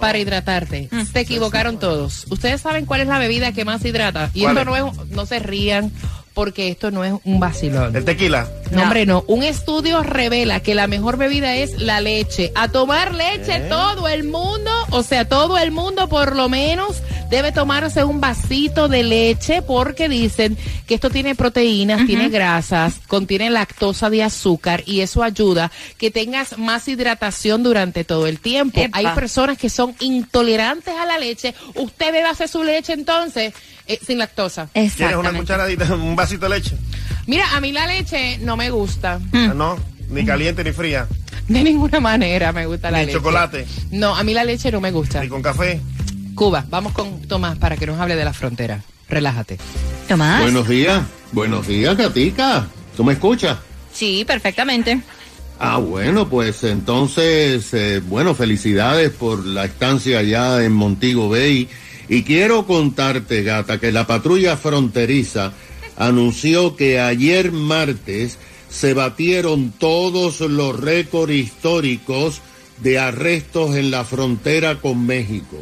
para 0.00 0.18
hidratarte. 0.18 0.88
Se 1.12 1.20
equivocaron 1.20 1.78
todos. 1.78 2.26
Ustedes 2.28 2.60
saben 2.60 2.86
cuál 2.86 3.02
es 3.02 3.06
la 3.06 3.18
bebida 3.18 3.52
que 3.52 3.64
más 3.64 3.84
hidrata. 3.84 4.30
Y 4.34 4.42
¿Cuál 4.42 4.58
esto 4.58 4.76
es? 4.76 4.82
no 4.82 5.02
es, 5.02 5.08
no 5.10 5.26
se 5.26 5.38
rían 5.38 5.92
porque 6.34 6.68
esto 6.68 6.90
no 6.90 7.04
es 7.04 7.14
un 7.24 7.40
vacilón. 7.40 7.94
El 7.94 8.04
tequila. 8.04 8.48
No, 8.70 8.82
hombre, 8.82 9.06
no. 9.06 9.24
Un 9.26 9.42
estudio 9.42 10.02
revela 10.02 10.60
que 10.60 10.74
la 10.74 10.86
mejor 10.86 11.16
bebida 11.16 11.56
es 11.56 11.80
la 11.80 12.00
leche. 12.00 12.52
A 12.54 12.68
tomar 12.68 13.14
leche 13.14 13.60
todo 13.68 14.08
el 14.08 14.24
mundo, 14.24 14.70
o 14.90 15.02
sea, 15.02 15.28
todo 15.28 15.58
el 15.58 15.70
mundo 15.70 16.08
por 16.08 16.36
lo 16.36 16.48
menos 16.48 17.02
debe 17.30 17.52
tomarse 17.52 18.02
un 18.04 18.20
vasito 18.20 18.88
de 18.88 19.02
leche 19.04 19.62
porque 19.62 20.08
dicen 20.08 20.56
que 20.86 20.94
esto 20.94 21.10
tiene 21.10 21.34
proteínas, 21.34 22.04
tiene 22.06 22.28
grasas, 22.28 22.94
contiene 23.06 23.50
lactosa 23.50 24.10
de 24.10 24.22
azúcar 24.22 24.82
y 24.84 25.00
eso 25.00 25.22
ayuda 25.22 25.70
que 25.96 26.10
tengas 26.10 26.58
más 26.58 26.88
hidratación 26.88 27.62
durante 27.62 28.04
todo 28.04 28.26
el 28.26 28.40
tiempo. 28.40 28.80
Epa. 28.80 28.98
Hay 28.98 29.06
personas 29.14 29.56
que 29.58 29.70
son 29.70 29.94
intolerantes 30.00 30.94
a 30.94 31.06
la 31.06 31.18
leche. 31.18 31.54
Usted 31.76 32.06
debe 32.12 32.28
hacer 32.28 32.48
su 32.48 32.62
leche 32.64 32.92
entonces 32.92 33.54
eh, 33.86 33.98
sin 34.04 34.18
lactosa. 34.18 34.68
¿Quieres 34.72 35.16
una 35.16 35.32
cucharadita, 35.32 35.94
un 35.94 36.16
vasito 36.16 36.48
de 36.48 36.58
leche? 36.58 36.76
Mira, 37.26 37.54
a 37.56 37.60
mí 37.60 37.70
la 37.72 37.86
leche 37.86 38.38
no 38.38 38.56
me 38.56 38.70
gusta. 38.70 39.20
Ah, 39.32 39.52
No, 39.54 39.78
ni 40.10 40.24
caliente 40.24 40.64
ni 40.64 40.72
fría, 40.72 41.06
De 41.46 41.62
ninguna 41.62 42.00
manera 42.00 42.52
me 42.52 42.66
gusta 42.66 42.90
la 42.90 42.98
ni 42.98 43.06
leche. 43.06 43.18
chocolate, 43.18 43.66
No, 43.92 44.14
a 44.16 44.22
mí 44.24 44.34
la 44.34 44.42
leche 44.44 44.70
no 44.72 44.80
me 44.80 44.90
gusta. 44.90 45.20
ni 45.22 45.28
con 45.28 45.42
café. 45.42 45.80
Cuba, 46.40 46.64
vamos 46.70 46.94
con 46.94 47.20
Tomás 47.28 47.58
para 47.58 47.76
que 47.76 47.86
nos 47.86 48.00
hable 48.00 48.16
de 48.16 48.24
la 48.24 48.32
frontera. 48.32 48.82
Relájate. 49.10 49.58
Tomás. 50.08 50.40
Buenos 50.40 50.66
días. 50.66 51.02
Buenos 51.32 51.66
días, 51.66 51.94
Gatica. 51.94 52.66
¿Tú 52.96 53.04
me 53.04 53.12
escuchas? 53.12 53.58
Sí, 53.92 54.24
perfectamente. 54.24 55.02
Ah, 55.58 55.76
bueno, 55.76 56.30
pues 56.30 56.64
entonces, 56.64 57.74
eh, 57.74 58.00
bueno, 58.00 58.34
felicidades 58.34 59.10
por 59.10 59.44
la 59.44 59.66
estancia 59.66 60.20
allá 60.20 60.64
en 60.64 60.72
Montego 60.72 61.28
Bay. 61.28 61.68
Y 62.08 62.22
quiero 62.22 62.64
contarte, 62.66 63.42
gata, 63.42 63.78
que 63.78 63.92
la 63.92 64.06
patrulla 64.06 64.56
fronteriza 64.56 65.52
anunció 65.98 66.74
que 66.74 67.00
ayer 67.00 67.52
martes 67.52 68.38
se 68.70 68.94
batieron 68.94 69.72
todos 69.72 70.40
los 70.40 70.80
récords 70.80 71.34
históricos 71.34 72.40
de 72.78 72.98
arrestos 72.98 73.76
en 73.76 73.90
la 73.90 74.04
frontera 74.06 74.76
con 74.76 75.04
México. 75.04 75.58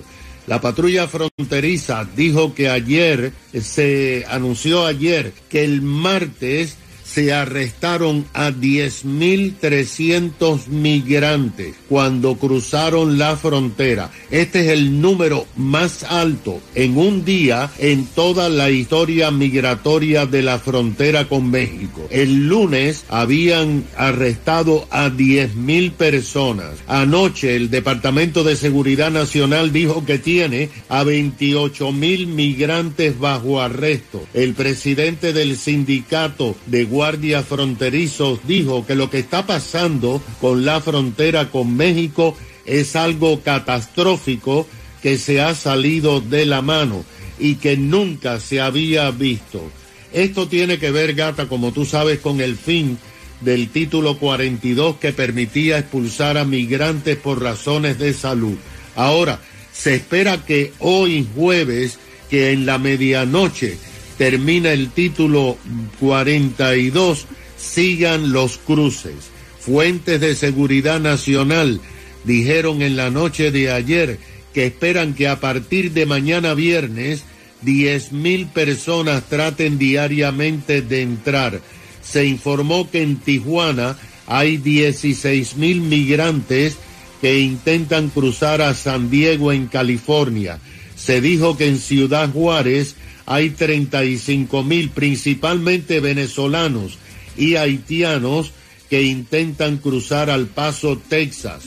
La 0.49 0.63
patrulla 0.63 1.07
fronteriza 1.07 2.09
dijo 2.17 2.55
que 2.55 2.71
ayer, 2.71 3.33
se 3.61 4.25
anunció 4.31 4.87
ayer 4.87 5.35
que 5.51 5.63
el 5.63 5.83
martes 5.83 6.79
se 7.09 7.33
arrestaron 7.33 8.27
a 8.35 8.51
10.300 8.51 10.67
migrantes 10.67 11.75
cuando 11.89 12.37
cruzaron 12.37 13.17
la 13.19 13.37
frontera. 13.37 14.11
Este 14.31 14.61
es 14.61 14.69
el 14.69 15.01
número 15.01 15.47
más 15.57 16.05
alto 16.05 16.61
en 16.75 16.99
un 16.99 17.25
día 17.25 17.71
en 17.79 18.05
toda 18.07 18.51
la 18.51 18.71
historia 18.71 19.31
migratoria 19.31 20.27
de 20.27 20.43
la 20.43 20.59
frontera 20.59 21.29
con 21.29 21.51
México. 21.51 22.07
El 22.11 22.49
lunes 22.49 23.05
habían 23.09 23.85
arrestado 23.97 24.87
a 24.91 25.09
10.000 25.09 25.93
personas. 25.93 26.73
Anoche 26.87 27.57
el 27.57 27.71
Departamento 27.71 28.45
de 28.45 28.57
Seguridad 28.57 29.11
Nacional 29.11 29.73
dijo 29.73 30.05
que 30.05 30.19
tiene 30.19 30.69
a 30.89 31.05
28.000 31.05 32.27
migrantes 32.27 33.19
bajo 33.19 33.61
arresto. 33.61 34.27
El 34.35 34.53
presidente 34.55 35.33
del 35.33 35.57
sindicato 35.57 36.57
de 36.67 36.85
guardias 37.09 37.47
fronterizos 37.47 38.41
dijo 38.47 38.85
que 38.87 38.95
lo 38.95 39.09
que 39.09 39.19
está 39.19 39.47
pasando 39.47 40.23
con 40.43 40.67
la 40.67 40.83
frontera 40.83 41.51
con 41.51 41.75
México 41.75 42.37
es 42.67 42.97
algo 42.97 43.41
catastrófico 43.41 44.67
que 45.03 45.17
se 45.17 45.41
ha 45.41 45.55
salido 45.55 46.21
de 46.21 46.45
la 46.45 46.61
mano 46.61 47.07
y 47.39 47.55
que 47.55 47.79
nunca 47.79 48.41
se 48.41 48.61
había 48.61 49.11
visto. 49.11 49.63
Esto 50.13 50.49
tiene 50.49 50.79
que 50.79 50.91
ver, 50.91 51.15
gata, 51.15 51.49
como 51.49 51.73
tú 51.73 51.87
sabes, 51.87 52.19
con 52.19 52.43
el 52.43 52.57
fin 52.57 52.99
del 53.41 53.71
título 53.71 54.19
42 54.19 54.97
que 54.97 55.15
permitía 55.15 55.79
expulsar 55.79 56.37
a 56.37 56.45
migrantes 56.45 57.17
por 57.17 57.43
razones 57.43 57.99
de 57.99 58.13
salud. 58.13 58.59
Ahora, 58.97 59.41
se 59.73 59.95
espera 59.95 60.45
que 60.45 60.75
hoy 60.79 61.27
jueves, 61.35 61.99
que 62.29 62.53
en 62.53 62.67
la 62.67 62.77
medianoche 62.77 63.79
termina 64.19 64.73
el 64.73 64.91
título 64.91 65.57
42, 66.01 67.27
sigan 67.57 68.33
los 68.33 68.59
cruces. 68.59 69.31
Fuentes 69.61 70.21
de 70.21 70.35
seguridad 70.35 71.01
nacional 71.01 71.81
dijeron 72.25 72.83
en 72.83 72.97
la 72.97 73.11
noche 73.11 73.51
de 73.51 73.71
ayer 73.71 74.19
que 74.53 74.67
esperan 74.67 75.15
que 75.15 75.29
a 75.29 75.41
partir 75.41 75.93
de 75.93 76.05
mañana 76.05 76.55
viernes 76.55 77.23
10 77.63 78.13
mil 78.13 78.47
personas 78.47 79.25
traten 79.29 79.79
diariamente 79.79 80.83
de 80.83 81.03
entrar. 81.03 81.61
Se 82.03 82.25
informó 82.25 82.91
que 82.91 83.03
en 83.03 83.17
Tijuana 83.17 83.97
hay 84.27 84.57
16 84.57 85.57
mil 85.57 85.81
migrantes 85.81 86.77
que 87.21 87.41
intentan 87.41 88.09
cruzar 88.09 88.63
a 88.63 88.75
San 88.75 89.11
Diego 89.11 89.53
en 89.53 89.67
California. 89.67 90.59
Se 90.97 91.21
dijo 91.21 91.57
que 91.57 91.69
en 91.69 91.79
Ciudad 91.79 92.31
Juárez 92.33 92.97
hay 93.31 93.51
35 93.51 94.63
mil, 94.65 94.89
principalmente 94.91 96.01
venezolanos 96.01 96.99
y 97.37 97.57
haitianos, 97.57 98.53
que 98.89 99.03
intentan 99.03 99.77
cruzar 99.77 100.31
al 100.31 100.47
paso 100.47 100.97
Texas. 100.97 101.65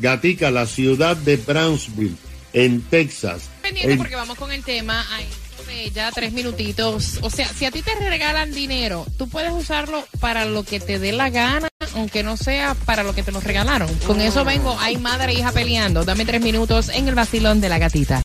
Gatica, 0.00 0.50
la 0.50 0.66
ciudad 0.66 1.16
de 1.16 1.36
Brownsville, 1.36 2.16
en 2.54 2.80
Texas. 2.80 3.42
Pendiente 3.60 3.92
En- 3.92 3.98
porque 3.98 4.16
vamos 4.16 4.38
con 4.38 4.50
el 4.50 4.64
tema. 4.64 5.04
Ya 5.94 6.10
tres 6.12 6.32
minutitos. 6.32 7.18
O 7.22 7.30
sea, 7.30 7.48
si 7.48 7.64
a 7.64 7.70
ti 7.70 7.82
te 7.82 7.94
regalan 7.94 8.52
dinero, 8.52 9.06
tú 9.16 9.28
puedes 9.28 9.52
usarlo 9.52 10.06
para 10.20 10.44
lo 10.44 10.64
que 10.64 10.80
te 10.80 10.98
dé 10.98 11.12
la 11.12 11.30
gana, 11.30 11.68
aunque 11.94 12.22
no 12.22 12.36
sea 12.36 12.74
para 12.84 13.02
lo 13.02 13.14
que 13.14 13.22
te 13.22 13.32
lo 13.32 13.40
regalaron. 13.40 13.88
Con 14.06 14.20
eso 14.20 14.44
vengo, 14.44 14.76
hay 14.80 14.96
madre 14.98 15.32
e 15.32 15.38
hija 15.38 15.52
peleando. 15.52 16.04
Dame 16.04 16.24
tres 16.26 16.42
minutos 16.42 16.88
en 16.90 17.08
el 17.08 17.14
vacilón 17.14 17.60
de 17.60 17.68
la 17.70 17.78
gatita. 17.78 18.22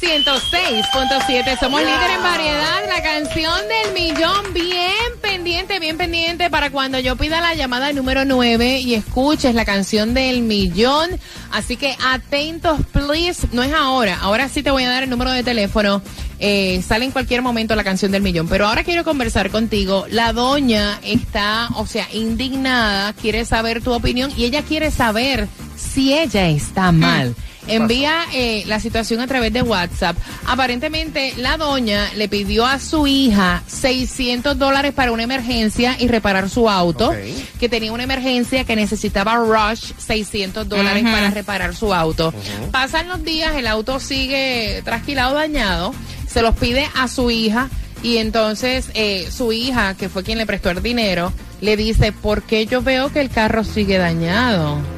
106.7 0.00 1.58
somos 1.58 1.80
líder 1.80 2.10
en 2.10 2.22
variedad. 2.22 2.86
La 2.88 3.02
canción 3.02 3.60
del 3.68 3.94
millón 3.94 4.52
bien 4.52 4.92
pendiente, 5.22 5.78
bien 5.78 5.96
pendiente 5.96 6.50
para 6.50 6.70
cuando 6.70 6.98
yo 6.98 7.16
pida 7.16 7.40
la 7.40 7.54
llamada 7.54 7.92
número 7.92 8.24
9 8.24 8.80
y 8.80 8.94
escuches 8.94 9.54
la 9.54 9.64
canción 9.64 10.12
del 10.12 10.42
millón. 10.42 11.10
Así 11.50 11.76
que 11.76 11.96
atentos, 12.04 12.80
please. 12.92 13.48
No 13.52 13.62
es 13.62 13.72
ahora. 13.72 14.18
Ahora 14.20 14.48
sí 14.48 14.62
te 14.62 14.70
voy 14.70 14.84
a 14.84 14.90
dar 14.90 15.02
el 15.02 15.10
número 15.10 15.30
de 15.30 15.42
teléfono. 15.42 16.02
Eh, 16.38 16.82
sale 16.86 17.06
en 17.06 17.10
cualquier 17.10 17.40
momento 17.40 17.74
la 17.74 17.84
canción 17.84 18.12
del 18.12 18.22
millón. 18.22 18.48
Pero 18.48 18.66
ahora 18.66 18.84
quiero 18.84 19.02
conversar 19.02 19.50
contigo. 19.50 20.06
La 20.10 20.34
doña 20.34 21.00
está, 21.04 21.68
o 21.74 21.86
sea, 21.86 22.06
indignada, 22.12 23.14
quiere 23.14 23.46
saber 23.46 23.82
tu 23.82 23.92
opinión 23.92 24.30
y 24.36 24.44
ella 24.44 24.62
quiere 24.62 24.90
saber 24.90 25.48
si 25.76 26.12
ella 26.12 26.48
está 26.48 26.92
mal. 26.92 27.34
Envía 27.66 28.24
eh, 28.32 28.64
la 28.66 28.80
situación 28.80 29.20
a 29.20 29.26
través 29.26 29.52
de 29.52 29.62
WhatsApp. 29.62 30.16
Aparentemente, 30.46 31.34
la 31.36 31.56
doña 31.56 32.12
le 32.14 32.28
pidió 32.28 32.66
a 32.66 32.78
su 32.78 33.06
hija 33.06 33.62
600 33.66 34.58
dólares 34.58 34.92
para 34.92 35.12
una 35.12 35.22
emergencia 35.22 35.96
y 35.98 36.08
reparar 36.08 36.48
su 36.48 36.68
auto. 36.68 37.12
Que 37.58 37.68
tenía 37.68 37.92
una 37.92 38.04
emergencia 38.04 38.64
que 38.64 38.76
necesitaba 38.76 39.36
rush 39.36 39.92
600 39.98 40.68
dólares 40.68 41.02
para 41.04 41.30
reparar 41.30 41.74
su 41.74 41.92
auto. 41.92 42.32
Pasan 42.70 43.08
los 43.08 43.22
días, 43.24 43.54
el 43.56 43.66
auto 43.66 44.00
sigue 44.00 44.82
trasquilado, 44.84 45.34
dañado. 45.34 45.94
Se 46.28 46.42
los 46.42 46.54
pide 46.56 46.88
a 46.94 47.08
su 47.08 47.30
hija. 47.30 47.68
Y 48.02 48.18
entonces 48.18 48.90
eh, 48.94 49.26
su 49.30 49.52
hija, 49.52 49.94
que 49.94 50.08
fue 50.08 50.22
quien 50.22 50.38
le 50.38 50.46
prestó 50.46 50.70
el 50.70 50.82
dinero, 50.82 51.32
le 51.60 51.76
dice, 51.76 52.12
¿por 52.12 52.42
qué 52.42 52.66
yo 52.66 52.82
veo 52.82 53.10
que 53.10 53.20
el 53.20 53.30
carro 53.30 53.64
sigue 53.64 53.98
dañado? 53.98 54.95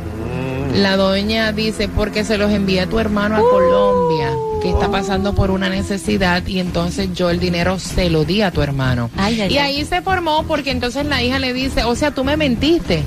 La 0.75 0.97
doña 0.97 1.53
dice, 1.53 1.89
porque 1.89 2.25
se 2.25 2.39
los 2.39 2.51
envía 2.53 2.87
tu 2.87 2.99
hermano 2.99 3.37
a 3.37 3.41
Colombia, 3.41 4.31
que 4.63 4.71
está 4.71 4.91
pasando 4.91 5.35
por 5.35 5.51
una 5.51 5.69
necesidad 5.69 6.47
y 6.47 6.61
entonces 6.61 7.13
yo 7.15 7.31
el 7.31 7.41
dinero 7.41 7.79
se 7.79 8.11
lo 8.11 8.25
di 8.25 8.43
a 8.43 8.51
tu 8.51 8.63
hermano. 8.63 9.11
Ay, 9.17 9.41
ay, 9.41 9.53
y 9.53 9.59
ay. 9.59 9.77
ahí 9.77 9.85
se 9.85 10.03
formó 10.03 10.45
porque 10.45 10.71
entonces 10.71 11.07
la 11.07 11.23
hija 11.23 11.39
le 11.39 11.53
dice, 11.53 11.85
o 11.85 11.95
sea, 11.95 12.11
tú 12.13 12.25
me 12.25 12.37
mentiste. 12.37 13.03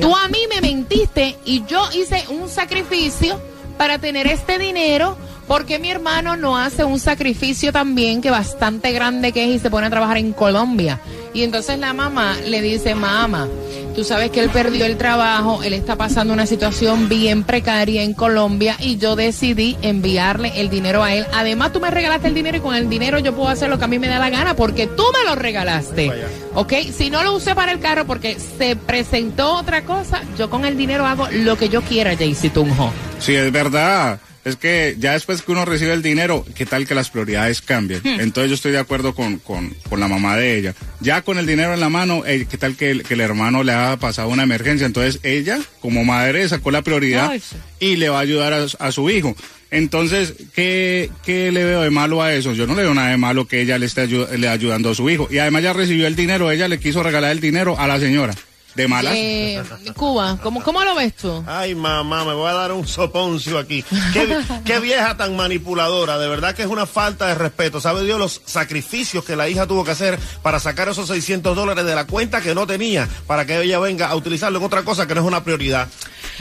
Tú 0.00 0.16
a 0.16 0.28
mí 0.28 0.38
me 0.52 0.60
mentiste 0.60 1.36
y 1.44 1.64
yo 1.66 1.82
hice 1.92 2.24
un 2.28 2.48
sacrificio 2.48 3.40
para 3.76 3.98
tener 3.98 4.26
este 4.26 4.58
dinero. 4.58 5.16
porque 5.48 5.78
mi 5.78 5.90
hermano 5.90 6.36
no 6.36 6.56
hace 6.56 6.84
un 6.84 6.98
sacrificio 6.98 7.72
también 7.72 8.22
que 8.22 8.30
bastante 8.30 8.92
grande 8.92 9.32
que 9.32 9.44
es 9.44 9.56
y 9.56 9.58
se 9.58 9.70
pone 9.70 9.86
a 9.88 9.90
trabajar 9.90 10.16
en 10.16 10.32
Colombia? 10.32 11.00
Y 11.34 11.42
entonces 11.42 11.78
la 11.78 11.92
mamá 11.92 12.36
le 12.46 12.60
dice, 12.60 12.94
mamá, 12.94 13.48
tú 13.94 14.04
sabes 14.04 14.30
que 14.30 14.40
él 14.40 14.50
perdió 14.50 14.84
el 14.86 14.96
trabajo, 14.96 15.62
él 15.62 15.72
está 15.72 15.96
pasando 15.96 16.32
una 16.32 16.46
situación 16.46 17.08
bien 17.08 17.44
precaria 17.44 18.02
en 18.02 18.14
Colombia 18.14 18.76
y 18.80 18.96
yo 18.96 19.16
decidí 19.16 19.76
enviarle 19.82 20.60
el 20.60 20.70
dinero 20.70 21.02
a 21.02 21.14
él. 21.14 21.26
Además, 21.32 21.72
tú 21.72 21.80
me 21.80 21.90
regalaste 21.90 22.28
el 22.28 22.34
dinero 22.34 22.56
y 22.56 22.60
con 22.60 22.74
el 22.74 22.88
dinero 22.88 23.18
yo 23.18 23.34
puedo 23.34 23.48
hacer 23.48 23.68
lo 23.68 23.78
que 23.78 23.84
a 23.84 23.88
mí 23.88 23.98
me 23.98 24.08
da 24.08 24.18
la 24.18 24.30
gana 24.30 24.54
porque 24.54 24.86
tú 24.86 25.04
me 25.12 25.28
lo 25.28 25.34
regalaste. 25.34 26.10
¿Ok? 26.54 26.72
Si 26.92 27.10
no 27.10 27.22
lo 27.22 27.34
usé 27.34 27.54
para 27.54 27.72
el 27.72 27.80
carro 27.80 28.06
porque 28.06 28.38
se 28.38 28.76
presentó 28.76 29.54
otra 29.56 29.84
cosa, 29.84 30.22
yo 30.38 30.50
con 30.50 30.64
el 30.64 30.76
dinero 30.76 31.06
hago 31.06 31.28
lo 31.30 31.56
que 31.56 31.68
yo 31.68 31.82
quiera, 31.82 32.16
Jaycee 32.16 32.50
Tunjo. 32.50 32.92
Sí, 33.18 33.34
es 33.34 33.52
verdad. 33.52 34.18
Es 34.44 34.56
que 34.56 34.96
ya 34.98 35.12
después 35.12 35.42
que 35.42 35.52
uno 35.52 35.64
recibe 35.64 35.92
el 35.92 36.02
dinero, 36.02 36.44
¿qué 36.56 36.66
tal 36.66 36.84
que 36.86 36.96
las 36.96 37.10
prioridades 37.10 37.60
cambien? 37.62 38.00
Hmm. 38.02 38.18
Entonces 38.20 38.50
yo 38.50 38.54
estoy 38.56 38.72
de 38.72 38.78
acuerdo 38.80 39.14
con, 39.14 39.38
con, 39.38 39.70
con 39.88 40.00
la 40.00 40.08
mamá 40.08 40.36
de 40.36 40.58
ella. 40.58 40.74
Ya 41.00 41.22
con 41.22 41.38
el 41.38 41.46
dinero 41.46 41.74
en 41.74 41.80
la 41.80 41.88
mano, 41.88 42.24
eh, 42.26 42.46
¿qué 42.50 42.56
tal 42.58 42.74
que 42.76 42.90
el, 42.90 43.02
que 43.04 43.14
el 43.14 43.20
hermano 43.20 43.62
le 43.62 43.72
ha 43.72 43.96
pasado 43.98 44.28
una 44.30 44.42
emergencia? 44.42 44.84
Entonces 44.84 45.20
ella, 45.22 45.60
como 45.80 46.04
madre, 46.04 46.48
sacó 46.48 46.72
la 46.72 46.82
prioridad 46.82 47.30
Ay, 47.30 47.38
sí. 47.40 47.56
y 47.78 47.96
le 47.96 48.08
va 48.08 48.18
a 48.18 48.22
ayudar 48.22 48.52
a, 48.52 48.66
a 48.84 48.90
su 48.90 49.08
hijo. 49.10 49.36
Entonces, 49.70 50.34
¿qué, 50.54 51.08
¿qué 51.24 51.50
le 51.50 51.64
veo 51.64 51.80
de 51.82 51.90
malo 51.90 52.20
a 52.20 52.34
eso? 52.34 52.52
Yo 52.52 52.66
no 52.66 52.74
le 52.74 52.82
veo 52.82 52.92
nada 52.94 53.08
de 53.10 53.16
malo 53.16 53.46
que 53.46 53.60
ella 53.62 53.78
le 53.78 53.86
esté 53.86 54.06
ayu- 54.06 54.28
le 54.36 54.48
ayudando 54.48 54.90
a 54.90 54.94
su 54.94 55.08
hijo. 55.08 55.28
Y 55.30 55.38
además 55.38 55.62
ya 55.62 55.72
recibió 55.72 56.06
el 56.06 56.14
dinero, 56.16 56.50
ella 56.50 56.68
le 56.68 56.78
quiso 56.78 57.02
regalar 57.02 57.30
el 57.30 57.40
dinero 57.40 57.78
a 57.78 57.86
la 57.88 57.98
señora. 57.98 58.34
De 58.74 58.88
malas. 58.88 59.12
Eh, 59.14 59.62
Cuba, 59.94 60.38
¿cómo, 60.42 60.62
¿cómo 60.62 60.82
lo 60.82 60.94
ves 60.94 61.14
tú? 61.16 61.44
Ay, 61.46 61.74
mamá, 61.74 62.24
me 62.24 62.32
voy 62.32 62.48
a 62.48 62.54
dar 62.54 62.72
un 62.72 62.86
soponcio 62.86 63.58
aquí. 63.58 63.84
Qué, 64.12 64.38
qué 64.64 64.80
vieja 64.80 65.16
tan 65.16 65.36
manipuladora. 65.36 66.18
De 66.18 66.28
verdad 66.28 66.54
que 66.54 66.62
es 66.62 66.68
una 66.68 66.86
falta 66.86 67.26
de 67.26 67.34
respeto. 67.34 67.80
¿Sabe 67.80 68.02
Dios 68.04 68.18
los 68.18 68.40
sacrificios 68.46 69.24
que 69.24 69.36
la 69.36 69.48
hija 69.48 69.66
tuvo 69.66 69.84
que 69.84 69.90
hacer 69.90 70.18
para 70.42 70.58
sacar 70.58 70.88
esos 70.88 71.08
600 71.08 71.54
dólares 71.54 71.84
de 71.84 71.94
la 71.94 72.06
cuenta 72.06 72.40
que 72.40 72.54
no 72.54 72.66
tenía 72.66 73.08
para 73.26 73.44
que 73.44 73.60
ella 73.60 73.78
venga 73.78 74.08
a 74.08 74.16
utilizarlo 74.16 74.58
en 74.58 74.64
otra 74.64 74.82
cosa 74.82 75.06
que 75.06 75.14
no 75.14 75.20
es 75.20 75.26
una 75.26 75.44
prioridad? 75.44 75.88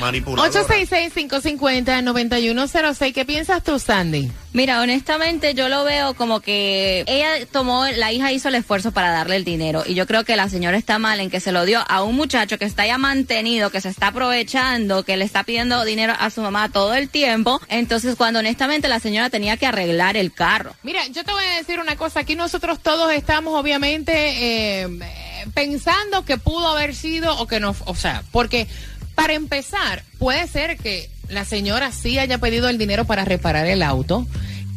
Manipuladora. 0.01 0.51
866-550-9106. 0.51 3.13
¿Qué 3.13 3.25
piensas 3.25 3.63
tú, 3.63 3.79
Sandy? 3.79 4.29
Mira, 4.53 4.81
honestamente 4.81 5.53
yo 5.53 5.69
lo 5.69 5.85
veo 5.85 6.13
como 6.13 6.41
que 6.41 7.05
ella 7.07 7.45
tomó, 7.49 7.85
la 7.85 8.11
hija 8.11 8.33
hizo 8.33 8.49
el 8.49 8.55
esfuerzo 8.55 8.91
para 8.91 9.09
darle 9.09 9.37
el 9.37 9.45
dinero 9.45 9.83
y 9.85 9.93
yo 9.93 10.05
creo 10.05 10.25
que 10.25 10.35
la 10.35 10.49
señora 10.49 10.75
está 10.75 10.99
mal 10.99 11.21
en 11.21 11.29
que 11.29 11.39
se 11.39 11.53
lo 11.53 11.63
dio 11.63 11.81
a 11.87 12.03
un 12.03 12.17
muchacho 12.17 12.57
que 12.57 12.65
está 12.65 12.85
ya 12.85 12.97
mantenido, 12.97 13.69
que 13.69 13.79
se 13.79 13.87
está 13.87 14.07
aprovechando, 14.07 15.03
que 15.03 15.15
le 15.15 15.23
está 15.23 15.43
pidiendo 15.43 15.85
dinero 15.85 16.13
a 16.19 16.29
su 16.31 16.41
mamá 16.41 16.67
todo 16.67 16.95
el 16.95 17.07
tiempo. 17.07 17.61
Entonces 17.69 18.17
cuando 18.17 18.39
honestamente 18.39 18.89
la 18.89 18.99
señora 18.99 19.29
tenía 19.29 19.55
que 19.55 19.67
arreglar 19.67 20.17
el 20.17 20.33
carro. 20.33 20.75
Mira, 20.83 21.07
yo 21.07 21.23
te 21.23 21.31
voy 21.31 21.45
a 21.45 21.57
decir 21.57 21.79
una 21.79 21.95
cosa. 21.95 22.19
Aquí 22.19 22.35
nosotros 22.35 22.79
todos 22.81 23.13
estamos, 23.13 23.57
obviamente, 23.57 24.81
eh, 24.81 24.89
pensando 25.53 26.25
que 26.25 26.37
pudo 26.37 26.67
haber 26.67 26.93
sido 26.93 27.37
o 27.37 27.47
que 27.47 27.61
no, 27.61 27.73
o 27.85 27.95
sea, 27.95 28.23
porque 28.31 28.67
para 29.15 29.33
empezar, 29.33 30.03
puede 30.19 30.47
ser 30.47 30.77
que 30.77 31.09
la 31.29 31.45
señora 31.45 31.91
sí 31.91 32.17
haya 32.19 32.37
pedido 32.39 32.69
el 32.69 32.77
dinero 32.77 33.05
para 33.05 33.23
reparar 33.25 33.65
el 33.67 33.83
auto 33.83 34.25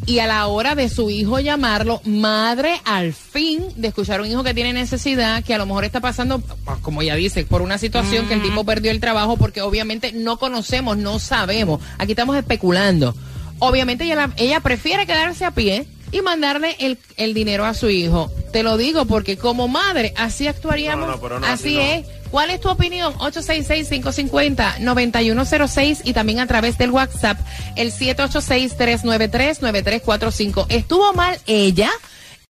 y 0.07 0.19
a 0.19 0.27
la 0.27 0.47
hora 0.49 0.75
de 0.75 0.89
su 0.91 1.09
hijo 1.11 1.41
llamarlo, 1.41 2.03
madre 2.05 2.79
al 2.85 3.15
fin 3.15 3.65
de 3.77 3.89
escuchar 3.89 4.21
a 4.21 4.23
un 4.23 4.29
hijo 4.31 4.45
que 4.45 4.53
tiene 4.53 4.73
necesidad, 4.75 5.43
que 5.43 5.55
a 5.55 5.59
lo 5.59 5.65
mejor 5.65 5.85
está 5.85 6.01
pasando, 6.01 6.43
como 6.83 7.01
ella 7.01 7.15
dice, 7.15 7.45
por 7.47 7.63
una 7.63 7.79
situación 7.79 8.29
que 8.29 8.35
el 8.35 8.43
tipo 8.43 8.65
perdió 8.65 8.91
el 8.91 9.01
trabajo 9.01 9.37
porque 9.39 9.63
obviamente 9.63 10.13
no 10.13 10.37
conocemos, 10.39 10.99
no 10.99 11.19
sabemos. 11.19 11.81
Aquí 11.97 12.13
estamos 12.13 12.37
especulando. 12.37 13.15
Obviamente 13.61 14.05
ella, 14.05 14.15
la- 14.17 14.31
ella 14.37 14.61
prefiere 14.61 15.07
quedarse 15.07 15.45
a 15.47 15.53
pie 15.53 15.87
y 16.13 16.21
mandarle 16.21 16.77
el, 16.81 16.99
el 17.17 17.33
dinero 17.33 17.65
a 17.65 17.73
su 17.73 17.89
hijo. 17.89 18.31
Te 18.53 18.63
lo 18.63 18.77
digo 18.77 19.07
porque 19.07 19.39
como 19.39 19.69
madre, 19.69 20.13
así 20.19 20.47
actuaríamos. 20.47 21.07
No, 21.07 21.15
no, 21.15 21.21
pero 21.21 21.41
no, 21.41 21.47
así 21.47 21.53
así 21.55 21.75
no. 21.77 21.81
es. 21.81 22.07
¿Cuál 22.35 22.51
es 22.51 22.61
tu 22.61 22.69
opinión? 22.69 23.15
866-550-9106 23.15 26.01
y 26.03 26.13
también 26.15 26.41
a 26.41 26.49
través 26.49 26.77
del 26.77 26.91
WhatsApp, 26.91 27.39
el 27.77 27.93
786-393-9345. 27.93 30.67
¿Estuvo 30.69 31.13
mal 31.13 31.39
ella 31.47 31.93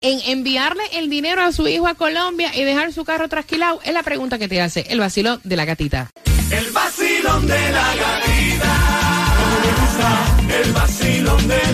en 0.02 0.20
enviarle 0.32 0.82
el 0.94 1.12
dinero 1.12 1.44
a 1.44 1.52
su 1.52 1.68
hijo 1.68 1.88
a 1.88 1.94
Colombia 1.94 2.56
y 2.56 2.64
dejar 2.64 2.92
su 2.92 3.06
carro 3.06 3.30
trasquilado? 3.30 3.80
Es 3.84 3.94
la 3.94 4.02
pregunta 4.02 4.40
que 4.40 4.48
te 4.48 4.60
hace 4.60 4.88
el 4.90 5.00
vacilo 5.00 5.40
de 5.44 5.56
la 5.56 5.66
gatita. 5.66 6.10
El 6.50 6.72
vacilón 6.72 7.46
de 7.46 7.72
la 7.72 7.96
gatita. 7.96 8.76
El 10.60 10.74
vacilón 10.74 11.48
de 11.48 11.67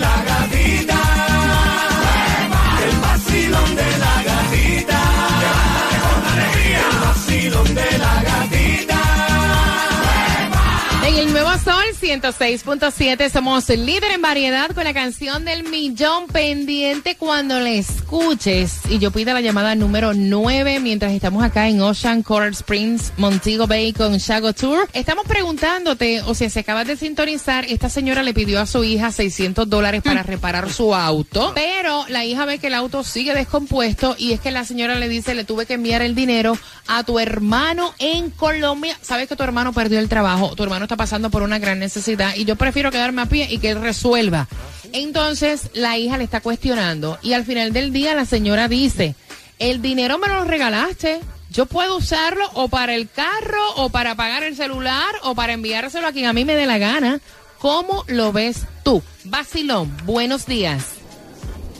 106.7 12.20 13.28
somos 13.28 13.68
líder 13.70 14.12
en 14.12 14.22
variedad 14.22 14.70
con 14.70 14.84
la 14.84 14.94
canción 14.94 15.44
del 15.44 15.64
millón 15.64 16.28
pendiente 16.28 17.16
cuando 17.16 17.58
la 17.58 17.70
escuches. 17.70 18.82
Y 18.88 19.00
yo 19.00 19.10
pido 19.10 19.34
la 19.34 19.40
llamada 19.40 19.74
número 19.74 20.14
9 20.14 20.78
mientras 20.78 21.10
estamos 21.10 21.42
acá 21.42 21.68
en 21.68 21.82
Ocean 21.82 22.22
Coral 22.22 22.52
Springs, 22.52 23.12
Montego 23.16 23.66
Bay 23.66 23.92
con 23.92 24.16
Shago 24.18 24.52
Tour. 24.52 24.88
Estamos 24.92 25.26
preguntándote, 25.26 26.22
o 26.22 26.36
sea, 26.36 26.48
si 26.48 26.60
acabas 26.60 26.86
de 26.86 26.96
sintonizar, 26.96 27.64
esta 27.64 27.88
señora 27.88 28.22
le 28.22 28.32
pidió 28.32 28.60
a 28.60 28.66
su 28.66 28.84
hija 28.84 29.10
600 29.10 29.68
dólares 29.68 30.00
para 30.00 30.22
reparar 30.22 30.72
su 30.72 30.94
auto, 30.94 31.50
pero 31.56 32.04
la 32.08 32.24
hija 32.24 32.44
ve 32.44 32.60
que 32.60 32.68
el 32.68 32.74
auto 32.74 33.02
sigue 33.02 33.34
descompuesto 33.34 34.14
y 34.16 34.34
es 34.34 34.40
que 34.40 34.52
la 34.52 34.64
señora 34.64 34.94
le 34.94 35.08
dice, 35.08 35.34
le 35.34 35.42
tuve 35.42 35.66
que 35.66 35.74
enviar 35.74 36.00
el 36.00 36.14
dinero 36.14 36.56
a 36.86 37.02
tu 37.02 37.18
hermano 37.18 37.92
en 37.98 38.30
Colombia. 38.30 38.96
Sabes 39.02 39.28
que 39.28 39.34
tu 39.34 39.42
hermano 39.42 39.72
perdió 39.72 39.98
el 39.98 40.08
trabajo, 40.08 40.54
tu 40.54 40.62
hermano 40.62 40.84
está 40.84 40.96
pasando 40.96 41.28
por 41.28 41.42
una 41.42 41.58
gran 41.58 41.80
necesidad 41.80 42.03
y 42.08 42.44
yo 42.44 42.56
prefiero 42.56 42.90
quedarme 42.90 43.22
a 43.22 43.26
pie 43.26 43.46
y 43.50 43.58
que 43.58 43.70
él 43.70 43.80
resuelva. 43.80 44.46
Entonces 44.92 45.70
la 45.74 45.96
hija 45.98 46.16
le 46.18 46.24
está 46.24 46.40
cuestionando 46.40 47.18
y 47.22 47.32
al 47.32 47.44
final 47.44 47.72
del 47.72 47.92
día 47.92 48.14
la 48.14 48.24
señora 48.26 48.68
dice, 48.68 49.14
el 49.58 49.80
dinero 49.82 50.18
me 50.18 50.28
lo 50.28 50.44
regalaste. 50.44 51.20
Yo 51.50 51.66
puedo 51.66 51.96
usarlo 51.96 52.48
o 52.54 52.68
para 52.68 52.94
el 52.94 53.08
carro 53.08 53.62
o 53.76 53.88
para 53.88 54.14
pagar 54.16 54.42
el 54.42 54.56
celular 54.56 55.14
o 55.22 55.34
para 55.34 55.52
enviárselo 55.52 56.06
a 56.08 56.12
quien 56.12 56.26
a 56.26 56.32
mí 56.32 56.44
me 56.44 56.56
dé 56.56 56.66
la 56.66 56.78
gana. 56.78 57.20
¿Cómo 57.58 58.04
lo 58.08 58.32
ves 58.32 58.62
tú? 58.82 59.02
Basilón, 59.24 59.96
buenos 60.04 60.46
días. 60.46 60.84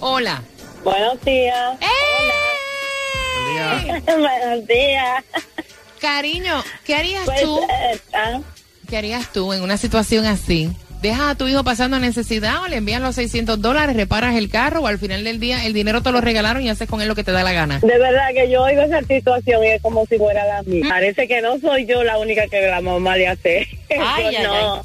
Hola. 0.01 0.43
Buenos 0.85 1.21
días. 1.25 1.79
¡Eh! 1.81 1.87
Buenos 4.07 4.67
días. 4.67 5.25
Cariño, 6.01 6.63
¿qué 6.85 6.95
harías 6.97 7.25
Pues, 7.25 7.43
tú? 7.43 7.61
eh, 7.63 8.01
ah, 8.13 8.41
¿Qué 8.89 8.97
harías 8.97 9.33
tú 9.33 9.53
en 9.53 9.63
una 9.63 9.77
situación 9.77 10.27
así? 10.27 10.71
¿Dejas 11.01 11.33
a 11.33 11.35
tu 11.35 11.47
hijo 11.47 11.63
pasando 11.65 11.99
necesidad 11.99 12.63
o 12.63 12.69
le 12.69 12.77
envías 12.77 13.01
los 13.01 13.15
600 13.17 13.61
dólares, 13.61 13.95
reparas 13.95 14.37
el 14.37 14.49
carro 14.49 14.81
o 14.81 14.87
al 14.87 14.99
final 14.99 15.23
del 15.23 15.39
día 15.39 15.67
el 15.67 15.75
dinero 15.75 16.03
te 16.03 16.11
lo 16.11 16.23
regalaron 16.23 16.63
y 16.63 16.71
haces 16.71 16.89
con 16.89 17.03
él 17.03 17.09
lo 17.09 17.15
que 17.15 17.25
te 17.25 17.33
da 17.33 17.43
la 17.43 17.53
gana? 17.53 17.79
de 17.81 17.99
verdad 17.99 18.29
que 18.35 18.49
yo 18.51 18.63
oigo 18.63 18.81
esa 18.81 19.03
situación 19.03 19.63
y 19.65 19.69
es 19.69 19.83
como 19.83 20.07
si 20.07 20.17
fuera 20.17 20.47
la 20.47 20.63
mía. 20.63 20.87
Parece 20.89 21.29
que 21.29 21.43
no 21.43 21.59
soy 21.59 21.85
yo 21.85 22.03
la 22.05 22.17
única 22.19 22.47
que 22.47 22.63
la 22.63 22.81
mamá 22.81 23.19
le 23.19 23.29
hace. 23.29 23.69
Ay, 23.91 24.37
ay, 24.37 24.45
no. 24.45 24.83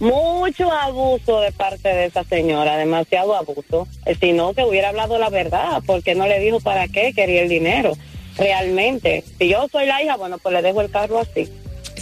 Mucho 0.00 0.72
abuso 0.72 1.40
de 1.40 1.52
parte 1.52 1.88
de 1.88 2.06
esa 2.06 2.24
señora, 2.24 2.76
demasiado 2.76 3.34
abuso. 3.34 3.86
Eh, 4.06 4.16
Si 4.18 4.32
no, 4.32 4.54
que 4.54 4.62
hubiera 4.64 4.88
hablado 4.88 5.18
la 5.18 5.28
verdad, 5.28 5.82
porque 5.84 6.14
no 6.14 6.26
le 6.26 6.38
dijo 6.38 6.60
para 6.60 6.88
qué 6.88 7.12
quería 7.12 7.42
el 7.42 7.48
dinero. 7.48 7.92
Realmente, 8.38 9.24
si 9.38 9.48
yo 9.48 9.66
soy 9.70 9.86
la 9.86 10.02
hija, 10.02 10.16
bueno, 10.16 10.38
pues 10.38 10.54
le 10.54 10.62
dejo 10.62 10.80
el 10.80 10.90
carro 10.90 11.18
así. 11.18 11.48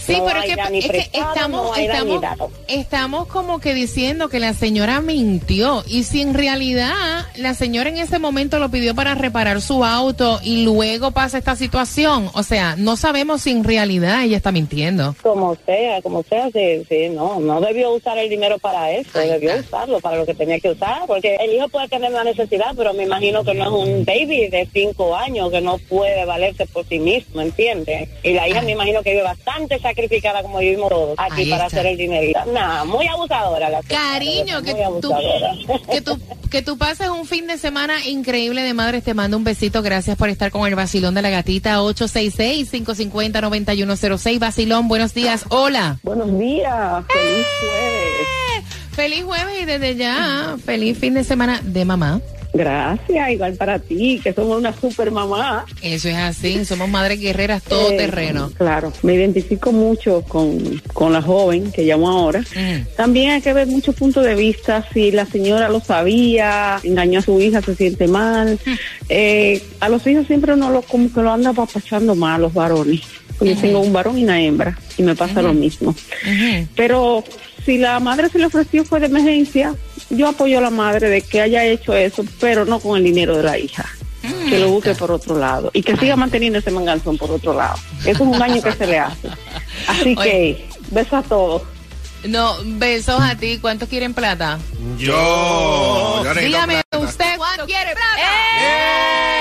Sí, 0.07 0.17
No 0.19 0.25
pero 0.25 0.41
hay 0.41 0.51
es 0.51 0.57
que, 0.57 0.71
ni 0.71 0.79
es 0.79 0.85
que 0.85 0.91
prestado, 0.93 1.31
estamos, 1.35 1.65
no 1.67 1.75
hay 1.75 1.87
estamos, 2.69 3.27
como 3.27 3.59
que 3.59 3.75
diciendo 3.75 4.29
que 4.29 4.39
la 4.39 4.55
señora 4.55 5.01
mintió 5.01 5.83
y 5.89 6.05
si 6.05 6.23
en 6.23 6.33
realidad 6.35 6.95
la 7.35 7.55
señora 7.55 7.91
en 7.91 7.99
ese 7.99 8.21
momento 8.21 8.61
lo 8.61 8.71
pidió 8.71 8.95
para 8.95 9.17
reparar 9.17 9.61
su 9.61 9.85
auto 9.85 10.39
y 10.45 10.63
luego 10.63 11.11
pasa 11.11 11.39
esta 11.39 11.57
situación, 11.57 12.31
o 12.35 12.43
sea, 12.45 12.77
no 12.77 12.97
sabemos 12.97 13.43
si 13.43 13.51
en 13.51 13.65
realidad 13.65 14.23
ella 14.23 14.37
está 14.37 14.53
mintiendo. 14.53 15.17
Como 15.23 15.57
sea, 15.67 16.01
como 16.03 16.23
sea, 16.23 16.51
sí, 16.53 16.85
sí, 16.89 17.09
no, 17.09 17.41
no 17.41 17.61
debió 17.61 17.93
usar 17.93 18.17
el 18.19 18.29
dinero 18.29 18.59
para 18.59 18.93
eso, 18.93 19.19
debió 19.19 19.51
está. 19.55 19.79
usarlo 19.79 19.99
para 20.01 20.19
lo 20.19 20.27
que 20.27 20.35
tenía 20.35 20.61
que 20.61 20.71
usar, 20.71 21.03
porque 21.09 21.35
el 21.37 21.53
hijo 21.53 21.69
puede 21.69 21.89
tener 21.89 22.11
una 22.13 22.23
necesidad, 22.23 22.75
pero 22.77 22.95
me 22.95 23.03
imagino 23.05 23.43
que 23.43 23.55
no 23.55 23.65
es 23.65 23.89
un 23.89 24.05
baby 24.05 24.49
de 24.49 24.69
cinco 24.73 25.17
años 25.17 25.51
que 25.51 25.61
no 25.61 25.79
puede 25.79 26.25
valerse 26.25 26.65
por 26.67 26.87
sí 26.87 27.01
mismo, 27.01 27.41
¿entiendes? 27.41 28.09
Y 28.23 28.35
la 28.35 28.49
hija 28.49 28.61
Ay. 28.61 28.67
me 28.67 28.73
imagino 28.73 29.03
que 29.03 29.11
vive 29.11 29.23
bastante 29.25 29.79
sacrificada 29.81 29.96
como 30.43 30.59
vivimos 30.59 30.89
todos 30.91 31.15
aquí 31.19 31.43
Ahí 31.43 31.51
para 31.51 31.67
está. 31.67 31.81
hacer 31.81 31.93
el 31.93 31.99
dinerito. 31.99 32.41
Nada, 32.53 32.85
muy 32.85 33.07
abusadora 33.07 33.71
la 33.71 33.81
Cariño, 33.83 34.63
que 34.63 34.75
tú, 35.01 35.13
que, 35.91 36.01
tú, 36.01 36.19
que 36.51 36.63
tú 36.63 36.77
pases 36.79 37.09
un 37.09 37.27
fin 37.27 37.47
de 37.47 37.59
semana 37.59 38.05
increíble 38.07 38.63
de 38.63 38.75
madres. 38.75 39.05
Te 39.05 39.15
mando 39.15 39.37
un 39.37 39.45
besito. 39.45 39.83
Gracias 39.83 40.17
por 40.17 40.29
estar 40.29 40.51
con 40.51 40.67
el 40.67 40.75
vacilón 40.75 41.15
de 41.15 41.23
la 41.23 41.31
gatita 41.31 41.79
866-550-9106. 41.81 44.39
Vacilón, 44.39 44.89
buenos 44.89 45.15
días. 45.15 45.45
Hola. 45.49 45.99
Buenos 46.03 46.39
días, 46.39 47.05
feliz 47.09 47.47
jueves. 47.61 48.27
Feliz 48.93 49.25
jueves 49.25 49.63
y 49.63 49.65
desde 49.67 49.97
ya, 49.97 50.57
feliz 50.65 50.99
fin 50.99 51.15
de 51.15 51.25
semana 51.25 51.61
de 51.63 51.85
mamá. 51.85 52.21
Gracias, 52.57 53.31
igual 53.31 53.55
para 53.55 53.79
ti, 53.79 54.21
que 54.23 54.33
somos 54.33 54.59
una 54.59 54.73
super 54.75 55.11
mamá. 55.11 55.65
Eso 55.83 56.09
es 56.09 56.17
así, 56.17 56.65
somos 56.65 56.89
madres 56.89 57.21
guerreras 57.21 57.63
todo 57.63 57.91
Eh, 57.91 57.97
terreno. 57.97 58.51
Claro, 58.57 58.93
me 59.03 59.15
identifico 59.15 59.73
mucho 59.73 60.23
con, 60.23 60.81
con 60.93 61.13
la 61.13 61.21
joven 61.23 61.71
que 61.71 61.85
llamó 61.85 62.09
ahora. 62.11 62.41
Mm. 62.41 62.97
También 62.97 63.31
hay 63.33 63.43
que 63.43 63.53
ver 63.53 63.67
muchos 63.67 63.95
puntos 63.95 64.25
de 64.25 64.35
vista, 64.35 64.85
si 64.93 65.11
la 65.11 65.27
señora 65.27 65.69
lo 65.69 65.81
sabía, 65.81 66.81
engañó 66.83 67.19
a 67.19 67.23
su 67.23 67.41
hija, 67.41 67.61
se 67.63 67.75
siente 67.75 68.09
mal. 68.09 68.59
Mm. 68.65 68.71
Eh, 69.09 69.63
a 69.81 69.89
los 69.89 70.07
hijos 70.07 70.27
siempre 70.27 70.55
uno 70.55 70.71
lo, 70.71 70.83
como 70.83 71.13
que 71.13 71.21
lo 71.23 71.31
anda 71.33 71.53
papachando 71.53 72.17
a 72.27 72.39
los 72.39 72.55
varones. 72.55 73.01
Yo 73.41 73.55
tengo 73.57 73.81
un 73.81 73.93
varón 73.93 74.17
y 74.17 74.25
una 74.25 74.41
hembra 74.41 74.79
y 74.97 75.03
me 75.03 75.15
pasa 75.15 75.43
lo 75.43 75.53
mismo. 75.53 75.95
Pero 76.75 77.23
si 77.67 77.77
la 77.79 78.01
madre 78.01 78.31
se 78.31 78.39
le 78.39 78.47
ofreció 78.47 78.83
fue 78.85 78.99
de 79.01 79.07
emergencia, 79.07 79.75
yo 80.11 80.29
apoyo 80.29 80.59
a 80.59 80.61
la 80.61 80.71
madre 80.71 81.09
de 81.09 81.23
que 81.23 81.41
haya 81.41 81.65
hecho 81.65 81.95
eso, 81.95 82.25
pero 82.41 82.65
no 82.65 82.81
con 82.81 82.97
el 82.99 83.05
dinero 83.05 83.37
de 83.37 83.43
la 83.43 83.59
hija. 83.59 83.87
Que 84.49 84.59
lo 84.59 84.71
busque 84.71 84.95
por 84.95 85.13
otro 85.13 85.39
lado 85.39 85.71
y 85.73 85.83
que 85.83 85.97
siga 85.97 86.17
manteniendo 86.17 86.59
ese 86.59 86.71
manganzón 86.73 87.17
por 87.17 87.31
otro 87.31 87.53
lado. 87.53 87.77
Eso 88.01 88.11
es 88.11 88.21
un 88.21 88.39
daño 88.39 88.61
que 88.61 88.73
se 88.73 88.87
le 88.87 88.99
hace. 88.99 89.29
Así 89.87 90.17
que, 90.17 90.69
besos 90.91 91.13
a 91.13 91.23
todos. 91.23 91.63
No, 92.25 92.57
besos 92.65 93.21
a 93.21 93.37
ti. 93.37 93.59
¿Cuántos 93.61 93.89
quieren 93.89 94.15
plata? 94.15 94.59
Yo. 94.99 96.25
Dígame 96.41 96.83
plata. 96.91 96.99
usted, 96.99 97.37
¿cuánto 97.37 97.67
quiere 97.67 97.93
plata? 97.93 98.23
¡Eh! 98.61 99.36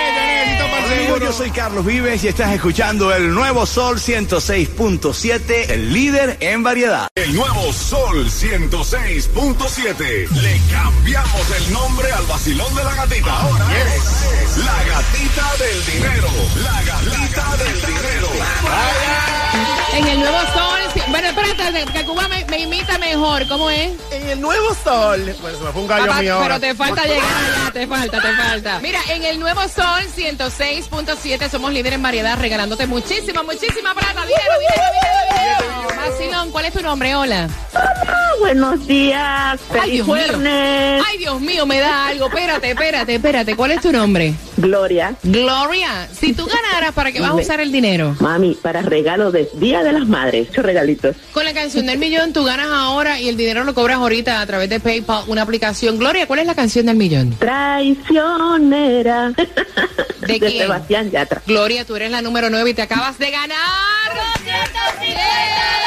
Yo 1.20 1.32
soy 1.32 1.50
Carlos 1.50 1.84
Vives 1.86 2.26
y 2.26 2.28
estás 2.28 2.54
escuchando 2.54 3.14
el 3.14 3.34
nuevo 3.34 3.66
Sol 3.66 4.00
106.7, 4.00 5.70
el 5.70 5.94
líder 5.94 6.36
en 6.42 6.62
variedad. 6.62 7.08
El 7.16 7.34
nuevo 7.34 7.72
Sol 7.72 8.26
106.7. 8.26 10.30
Le 10.30 10.60
cambiamos 10.70 11.52
el 11.58 11.72
nombre 11.74 12.12
al 12.12 12.26
vacilón 12.26 12.76
de 12.76 12.84
la 12.84 12.96
gatita. 12.96 13.40
Ahora 13.40 13.66
es 13.96 14.58
la 14.58 14.84
gatita 14.84 15.56
del 15.58 15.86
dinero. 15.86 16.28
La 16.62 16.84
gatita 16.84 17.56
del 17.64 17.82
dinero. 17.82 18.28
En 19.94 20.06
el 20.08 20.20
nuevo 20.20 20.40
sol. 20.54 20.82
Bueno, 21.10 21.30
espérate, 21.30 21.86
que 21.94 22.06
Cuba 22.06 22.28
me, 22.28 22.46
mejor. 23.16 23.48
¿Cómo 23.48 23.70
es? 23.70 23.92
En 24.12 24.30
el 24.30 24.42
nuevo 24.42 24.74
sol. 24.84 25.36
Pues 25.42 25.58
se 25.58 25.64
me 25.64 25.72
fue 25.72 25.82
un 25.82 25.88
gallo 25.88 26.08
Papá, 26.08 26.22
mío 26.22 26.34
ahora. 26.36 26.48
pero 26.48 26.60
te 26.60 26.76
falta 26.76 27.04
llegar 27.04 27.24
allá, 27.24 27.72
te 27.72 27.88
falta, 27.88 28.22
te 28.22 28.34
falta. 28.36 28.80
Mira, 28.80 29.00
en 29.10 29.24
el 29.24 29.40
nuevo 29.40 29.62
Sol 29.68 30.04
106.7 30.16 31.50
somos 31.50 31.72
líderes 31.72 31.96
en 31.96 32.04
variedad, 32.04 32.38
regalándote 32.40 32.88
muchísima, 32.88 33.44
muchísima 33.44 33.94
plata, 33.94 34.22
dinero, 34.26 34.54
dinero, 34.60 34.84
dinero, 34.94 35.88
dinero. 35.90 36.12
vacilón. 36.12 36.52
¿Cuál 36.52 36.66
es 36.66 36.74
tu 36.74 36.82
nombre? 36.82 37.16
Hola. 37.16 37.50
buenos 38.40 38.86
días, 38.88 39.60
Ay, 39.70 39.80
feliz 39.82 40.06
Dios 40.06 40.38
mío. 40.38 41.04
Ay, 41.08 41.18
Dios 41.18 41.42
mío, 41.42 41.66
me 41.66 41.80
da 41.80 42.08
algo. 42.08 42.28
Espérate, 42.28 42.72
espérate, 42.72 43.16
espérate. 43.16 43.56
¿Cuál 43.56 43.72
es 43.72 43.82
tu 43.82 43.92
nombre? 43.92 44.34
Gloria. 44.58 45.16
Gloria. 45.24 46.08
Si 46.12 46.34
tú 46.34 46.46
ganaras, 46.46 46.94
¿para 46.94 47.12
qué 47.12 47.20
vas 47.22 47.32
a 47.32 47.36
usar 47.36 47.60
el 47.60 47.72
dinero? 47.72 48.16
Mami, 48.20 48.56
para 48.56 48.82
regalo 48.82 49.32
de 49.32 49.50
Día 49.56 49.84
de 49.84 49.92
las 49.92 50.08
Madres, 50.08 50.48
muchos 50.50 50.66
regalitos. 50.66 51.16
Con 51.32 51.46
la 51.46 51.54
canción 51.54 51.86
del 51.88 51.98
millón, 51.98 52.34
tú 52.34 52.44
ganas 52.44 52.68
ahora 52.68 53.20
y 53.20 53.30
el 53.30 53.38
dinero 53.38 53.64
lo 53.64 53.74
cobras 53.74 53.98
ahorita 53.98 54.42
a 54.42 54.46
través 54.46 54.70
de 54.70 54.80
PayPal, 54.80 55.24
una 55.28 55.42
aplicación. 55.42 55.98
Gloria, 55.98 56.28
¿cuál 56.28 56.40
es 56.40 56.48
la 56.48 56.56
canción 56.56 56.86
del 56.86 56.96
millón? 56.98 57.36
Traicionera. 57.38 59.32
¿De 59.32 60.40
quién? 60.40 60.60
Sebastián 60.60 61.12
Yatra. 61.12 61.42
Gloria, 61.46 61.86
tú 61.86 61.96
eres 61.96 62.12
la 62.12 62.22
número 62.22 62.50
9 62.50 62.70
y 62.70 62.74
te 62.74 62.82
acabas 62.82 63.18
de 63.18 63.32
ganar 63.32 63.58
250 64.14 65.85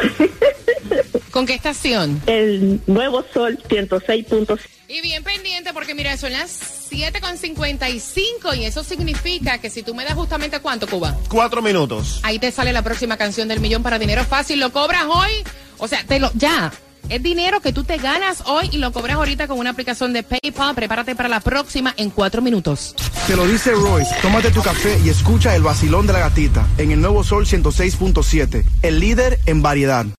¿Con 1.30 1.46
qué 1.46 1.54
estación? 1.54 2.20
El 2.26 2.80
nuevo 2.86 3.24
Sol 3.32 3.58
106.5. 3.68 4.58
Y 4.88 5.00
bien 5.02 5.22
pendiente 5.22 5.72
porque 5.72 5.94
mira, 5.94 6.16
son 6.16 6.32
las 6.32 6.90
7.55 6.90 8.56
y 8.56 8.64
eso 8.64 8.82
significa 8.82 9.58
que 9.58 9.70
si 9.70 9.82
tú 9.82 9.94
me 9.94 10.04
das 10.04 10.14
justamente 10.14 10.58
cuánto, 10.60 10.88
Cuba, 10.88 11.16
Cuatro 11.28 11.62
minutos. 11.62 12.18
ahí 12.24 12.38
te 12.40 12.50
sale 12.50 12.72
la 12.72 12.82
próxima 12.82 13.16
canción 13.16 13.46
del 13.46 13.60
millón 13.60 13.82
para 13.84 13.98
dinero 13.98 14.24
fácil. 14.24 14.58
Lo 14.58 14.72
cobras 14.72 15.04
hoy, 15.08 15.30
o 15.78 15.86
sea, 15.86 16.04
te 16.04 16.18
lo 16.18 16.30
ya. 16.34 16.72
Es 17.10 17.20
dinero 17.24 17.60
que 17.60 17.72
tú 17.72 17.82
te 17.82 17.96
ganas 17.96 18.44
hoy 18.46 18.68
y 18.70 18.78
lo 18.78 18.92
cobras 18.92 19.16
ahorita 19.16 19.48
con 19.48 19.58
una 19.58 19.70
aplicación 19.70 20.12
de 20.12 20.22
PayPal. 20.22 20.76
Prepárate 20.76 21.16
para 21.16 21.28
la 21.28 21.40
próxima 21.40 21.92
en 21.96 22.10
cuatro 22.10 22.40
minutos. 22.40 22.94
Te 23.26 23.34
lo 23.34 23.48
dice 23.48 23.72
Royce, 23.72 24.14
tómate 24.22 24.52
tu 24.52 24.62
café 24.62 24.96
y 25.04 25.08
escucha 25.08 25.56
el 25.56 25.62
vacilón 25.62 26.06
de 26.06 26.12
la 26.12 26.20
gatita 26.20 26.64
en 26.78 26.92
el 26.92 27.00
nuevo 27.00 27.24
Sol 27.24 27.46
106.7, 27.46 28.64
el 28.82 29.00
líder 29.00 29.40
en 29.46 29.60
variedad. 29.60 30.06